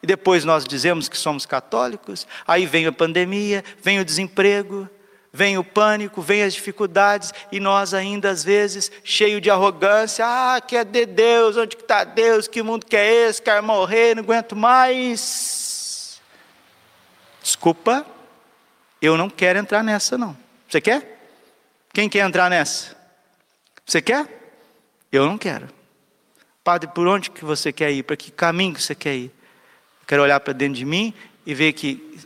E 0.00 0.06
depois 0.06 0.44
nós 0.44 0.64
dizemos 0.64 1.08
que 1.08 1.18
somos 1.18 1.44
católicos, 1.44 2.28
aí 2.46 2.64
vem 2.64 2.86
a 2.86 2.92
pandemia, 2.92 3.64
vem 3.82 3.98
o 3.98 4.04
desemprego, 4.04 4.88
vem 5.34 5.58
o 5.58 5.64
pânico, 5.64 6.22
vem 6.22 6.44
as 6.44 6.54
dificuldades, 6.54 7.34
e 7.50 7.58
nós 7.58 7.92
ainda 7.92 8.30
às 8.30 8.44
vezes, 8.44 8.90
cheio 9.02 9.40
de 9.40 9.50
arrogância, 9.50 10.24
ah, 10.24 10.60
que 10.60 10.76
é 10.76 10.84
de 10.84 11.04
Deus, 11.04 11.56
onde 11.56 11.74
está 11.74 12.04
Deus, 12.04 12.46
que 12.46 12.62
mundo 12.62 12.86
que 12.86 12.96
é 12.96 13.26
esse, 13.26 13.42
quero 13.42 13.64
morrer, 13.64 14.14
não 14.14 14.22
aguento 14.22 14.54
mais. 14.54 16.20
Desculpa, 17.42 18.06
eu 19.02 19.16
não 19.16 19.28
quero 19.28 19.58
entrar 19.58 19.82
nessa, 19.82 20.16
não. 20.16 20.36
Você 20.68 20.80
quer? 20.80 21.20
Quem 21.92 22.08
quer 22.08 22.24
entrar 22.24 22.48
nessa? 22.48 22.96
Você 23.84 24.00
quer? 24.00 24.28
Eu 25.10 25.26
não 25.26 25.36
quero. 25.36 25.68
Padre, 26.62 26.88
por 26.94 27.08
onde 27.08 27.32
que 27.32 27.44
você 27.44 27.72
quer 27.72 27.90
ir? 27.90 28.04
Para 28.04 28.16
que 28.16 28.30
caminho 28.30 28.74
que 28.74 28.82
você 28.82 28.94
quer 28.94 29.16
ir? 29.16 29.32
Eu 30.00 30.06
quero 30.06 30.22
olhar 30.22 30.38
para 30.38 30.52
dentro 30.52 30.76
de 30.76 30.84
mim 30.84 31.12
e 31.44 31.52
ver 31.54 31.72
que 31.72 32.20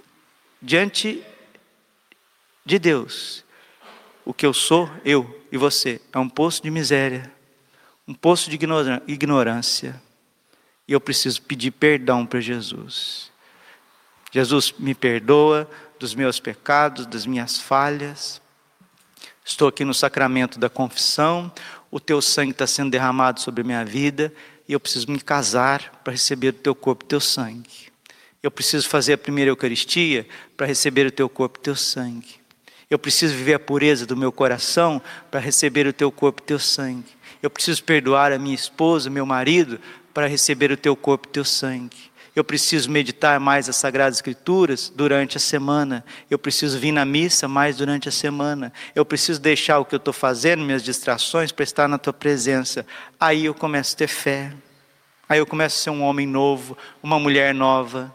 diante 0.60 1.24
de 2.68 2.78
Deus, 2.78 3.44
o 4.26 4.34
que 4.34 4.44
eu 4.44 4.52
sou, 4.52 4.90
eu 5.02 5.42
e 5.50 5.56
você, 5.56 6.02
é 6.12 6.18
um 6.18 6.28
poço 6.28 6.62
de 6.62 6.70
miséria, 6.70 7.32
um 8.06 8.12
poço 8.12 8.50
de 8.50 8.58
ignorância. 9.06 10.00
E 10.86 10.92
eu 10.92 11.00
preciso 11.00 11.40
pedir 11.40 11.70
perdão 11.70 12.26
para 12.26 12.40
Jesus. 12.40 13.32
Jesus 14.30 14.74
me 14.78 14.94
perdoa, 14.94 15.68
dos 15.98 16.14
meus 16.14 16.38
pecados, 16.38 17.06
das 17.06 17.24
minhas 17.24 17.58
falhas. 17.58 18.40
Estou 19.42 19.68
aqui 19.68 19.82
no 19.82 19.94
sacramento 19.94 20.58
da 20.58 20.68
confissão, 20.68 21.50
o 21.90 21.98
teu 21.98 22.20
sangue 22.20 22.52
está 22.52 22.66
sendo 22.66 22.90
derramado 22.90 23.40
sobre 23.40 23.62
a 23.62 23.64
minha 23.64 23.84
vida 23.84 24.30
e 24.68 24.74
eu 24.74 24.78
preciso 24.78 25.10
me 25.10 25.18
casar 25.18 26.02
para 26.04 26.12
receber 26.12 26.48
o 26.48 26.52
teu 26.52 26.74
corpo 26.74 27.04
e 27.04 27.06
o 27.06 27.08
teu 27.08 27.20
sangue. 27.20 27.88
Eu 28.42 28.50
preciso 28.50 28.86
fazer 28.86 29.14
a 29.14 29.18
primeira 29.18 29.50
Eucaristia 29.50 30.28
para 30.54 30.66
receber 30.66 31.06
o 31.06 31.10
teu 31.10 31.30
corpo 31.30 31.58
e 31.58 31.60
o 31.60 31.62
teu 31.62 31.74
sangue. 31.74 32.37
Eu 32.90 32.98
preciso 32.98 33.34
viver 33.34 33.54
a 33.54 33.58
pureza 33.58 34.06
do 34.06 34.16
meu 34.16 34.32
coração 34.32 35.00
para 35.30 35.40
receber 35.40 35.86
o 35.86 35.92
teu 35.92 36.10
corpo 36.10 36.42
e 36.42 36.46
teu 36.46 36.58
sangue. 36.58 37.16
Eu 37.42 37.50
preciso 37.50 37.84
perdoar 37.84 38.32
a 38.32 38.38
minha 38.38 38.54
esposa, 38.54 39.10
meu 39.10 39.26
marido, 39.26 39.78
para 40.14 40.26
receber 40.26 40.72
o 40.72 40.76
teu 40.76 40.96
corpo 40.96 41.28
e 41.28 41.32
teu 41.32 41.44
sangue. 41.44 42.08
Eu 42.34 42.42
preciso 42.42 42.90
meditar 42.90 43.38
mais 43.40 43.68
as 43.68 43.76
Sagradas 43.76 44.18
Escrituras 44.18 44.92
durante 44.94 45.36
a 45.36 45.40
semana. 45.40 46.04
Eu 46.30 46.38
preciso 46.38 46.78
vir 46.78 46.92
na 46.92 47.04
missa 47.04 47.46
mais 47.46 47.76
durante 47.76 48.08
a 48.08 48.12
semana. 48.12 48.72
Eu 48.94 49.04
preciso 49.04 49.40
deixar 49.40 49.80
o 49.80 49.84
que 49.84 49.94
eu 49.94 49.98
estou 49.98 50.14
fazendo, 50.14 50.64
minhas 50.64 50.82
distrações, 50.82 51.52
para 51.52 51.64
estar 51.64 51.88
na 51.88 51.98
tua 51.98 52.12
presença. 52.12 52.86
Aí 53.18 53.44
eu 53.44 53.54
começo 53.54 53.94
a 53.94 53.98
ter 53.98 54.08
fé. 54.08 54.52
Aí 55.28 55.38
eu 55.38 55.46
começo 55.46 55.76
a 55.76 55.82
ser 55.82 55.90
um 55.90 56.02
homem 56.02 56.26
novo, 56.26 56.78
uma 57.02 57.18
mulher 57.18 57.52
nova. 57.52 58.14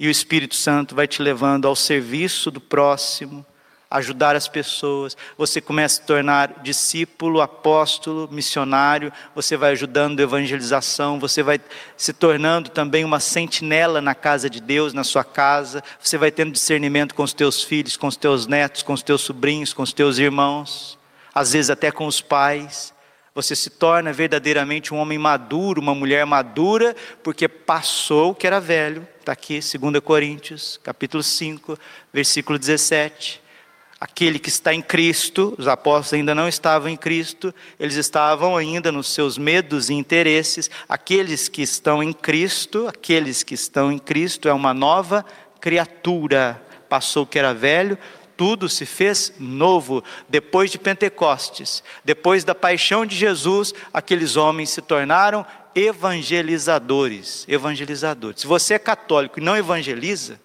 E 0.00 0.08
o 0.08 0.10
Espírito 0.10 0.56
Santo 0.56 0.94
vai 0.94 1.06
te 1.06 1.22
levando 1.22 1.68
ao 1.68 1.76
serviço 1.76 2.50
do 2.50 2.60
próximo, 2.60 3.46
ajudar 3.90 4.34
as 4.34 4.48
pessoas, 4.48 5.16
você 5.38 5.60
começa 5.60 6.00
a 6.00 6.02
se 6.02 6.06
tornar 6.06 6.62
discípulo, 6.62 7.40
apóstolo, 7.40 8.28
missionário, 8.30 9.12
você 9.34 9.56
vai 9.56 9.72
ajudando 9.72 10.18
a 10.18 10.22
evangelização, 10.24 11.20
você 11.20 11.42
vai 11.42 11.60
se 11.96 12.12
tornando 12.12 12.70
também 12.70 13.04
uma 13.04 13.20
sentinela 13.20 14.00
na 14.00 14.14
casa 14.14 14.50
de 14.50 14.60
Deus, 14.60 14.92
na 14.92 15.04
sua 15.04 15.22
casa, 15.22 15.82
você 16.00 16.18
vai 16.18 16.30
tendo 16.30 16.52
discernimento 16.52 17.14
com 17.14 17.22
os 17.22 17.32
teus 17.32 17.62
filhos, 17.62 17.96
com 17.96 18.08
os 18.08 18.16
teus 18.16 18.46
netos, 18.46 18.82
com 18.82 18.92
os 18.92 19.02
teus 19.02 19.22
sobrinhos, 19.22 19.72
com 19.72 19.82
os 19.82 19.92
teus 19.92 20.18
irmãos, 20.18 20.98
às 21.32 21.52
vezes 21.52 21.70
até 21.70 21.90
com 21.92 22.06
os 22.06 22.20
pais. 22.20 22.92
Você 23.32 23.56
se 23.56 23.68
torna 23.68 24.12
verdadeiramente 24.12 24.94
um 24.94 24.96
homem 24.96 25.18
maduro, 25.18 25.80
uma 25.80 25.94
mulher 25.94 26.24
madura, 26.24 26.94
porque 27.22 27.48
passou 27.48 28.30
o 28.30 28.34
que 28.34 28.46
era 28.46 28.60
velho. 28.60 29.06
Está 29.18 29.32
aqui, 29.32 29.58
2 29.58 29.98
Coríntios, 30.00 30.78
capítulo 30.82 31.22
5, 31.22 31.76
versículo 32.12 32.58
17 32.58 33.43
aquele 34.04 34.38
que 34.38 34.50
está 34.50 34.74
em 34.74 34.82
Cristo, 34.82 35.54
os 35.56 35.66
apóstolos 35.66 36.12
ainda 36.12 36.34
não 36.34 36.46
estavam 36.46 36.90
em 36.90 36.96
Cristo, 36.96 37.54
eles 37.80 37.96
estavam 37.96 38.54
ainda 38.54 38.92
nos 38.92 39.08
seus 39.08 39.38
medos 39.38 39.88
e 39.88 39.94
interesses. 39.94 40.70
Aqueles 40.86 41.48
que 41.48 41.62
estão 41.62 42.02
em 42.02 42.12
Cristo, 42.12 42.86
aqueles 42.86 43.42
que 43.42 43.54
estão 43.54 43.90
em 43.90 43.98
Cristo 43.98 44.46
é 44.46 44.52
uma 44.52 44.74
nova 44.74 45.24
criatura. 45.58 46.62
Passou 46.86 47.22
o 47.22 47.26
que 47.26 47.38
era 47.38 47.54
velho, 47.54 47.96
tudo 48.36 48.68
se 48.68 48.84
fez 48.84 49.32
novo. 49.40 50.04
Depois 50.28 50.70
de 50.70 50.78
Pentecostes, 50.78 51.82
depois 52.04 52.44
da 52.44 52.54
paixão 52.54 53.06
de 53.06 53.16
Jesus, 53.16 53.72
aqueles 53.90 54.36
homens 54.36 54.68
se 54.68 54.82
tornaram 54.82 55.46
evangelizadores. 55.74 57.46
Evangelizadores. 57.48 58.42
Se 58.42 58.46
você 58.46 58.74
é 58.74 58.78
católico 58.78 59.40
e 59.40 59.42
não 59.42 59.56
evangeliza, 59.56 60.38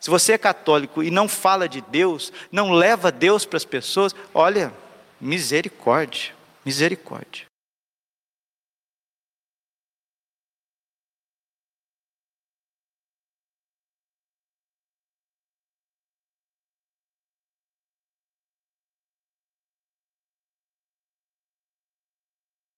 se 0.00 0.08
você 0.08 0.32
é 0.34 0.38
católico 0.38 1.02
e 1.02 1.10
não 1.10 1.28
fala 1.28 1.68
de 1.68 1.80
Deus, 1.80 2.32
não 2.52 2.72
leva 2.72 3.10
Deus 3.10 3.44
para 3.44 3.56
as 3.56 3.64
pessoas, 3.64 4.14
olha, 4.32 4.72
misericórdia, 5.20 6.32
misericórdia. 6.64 7.47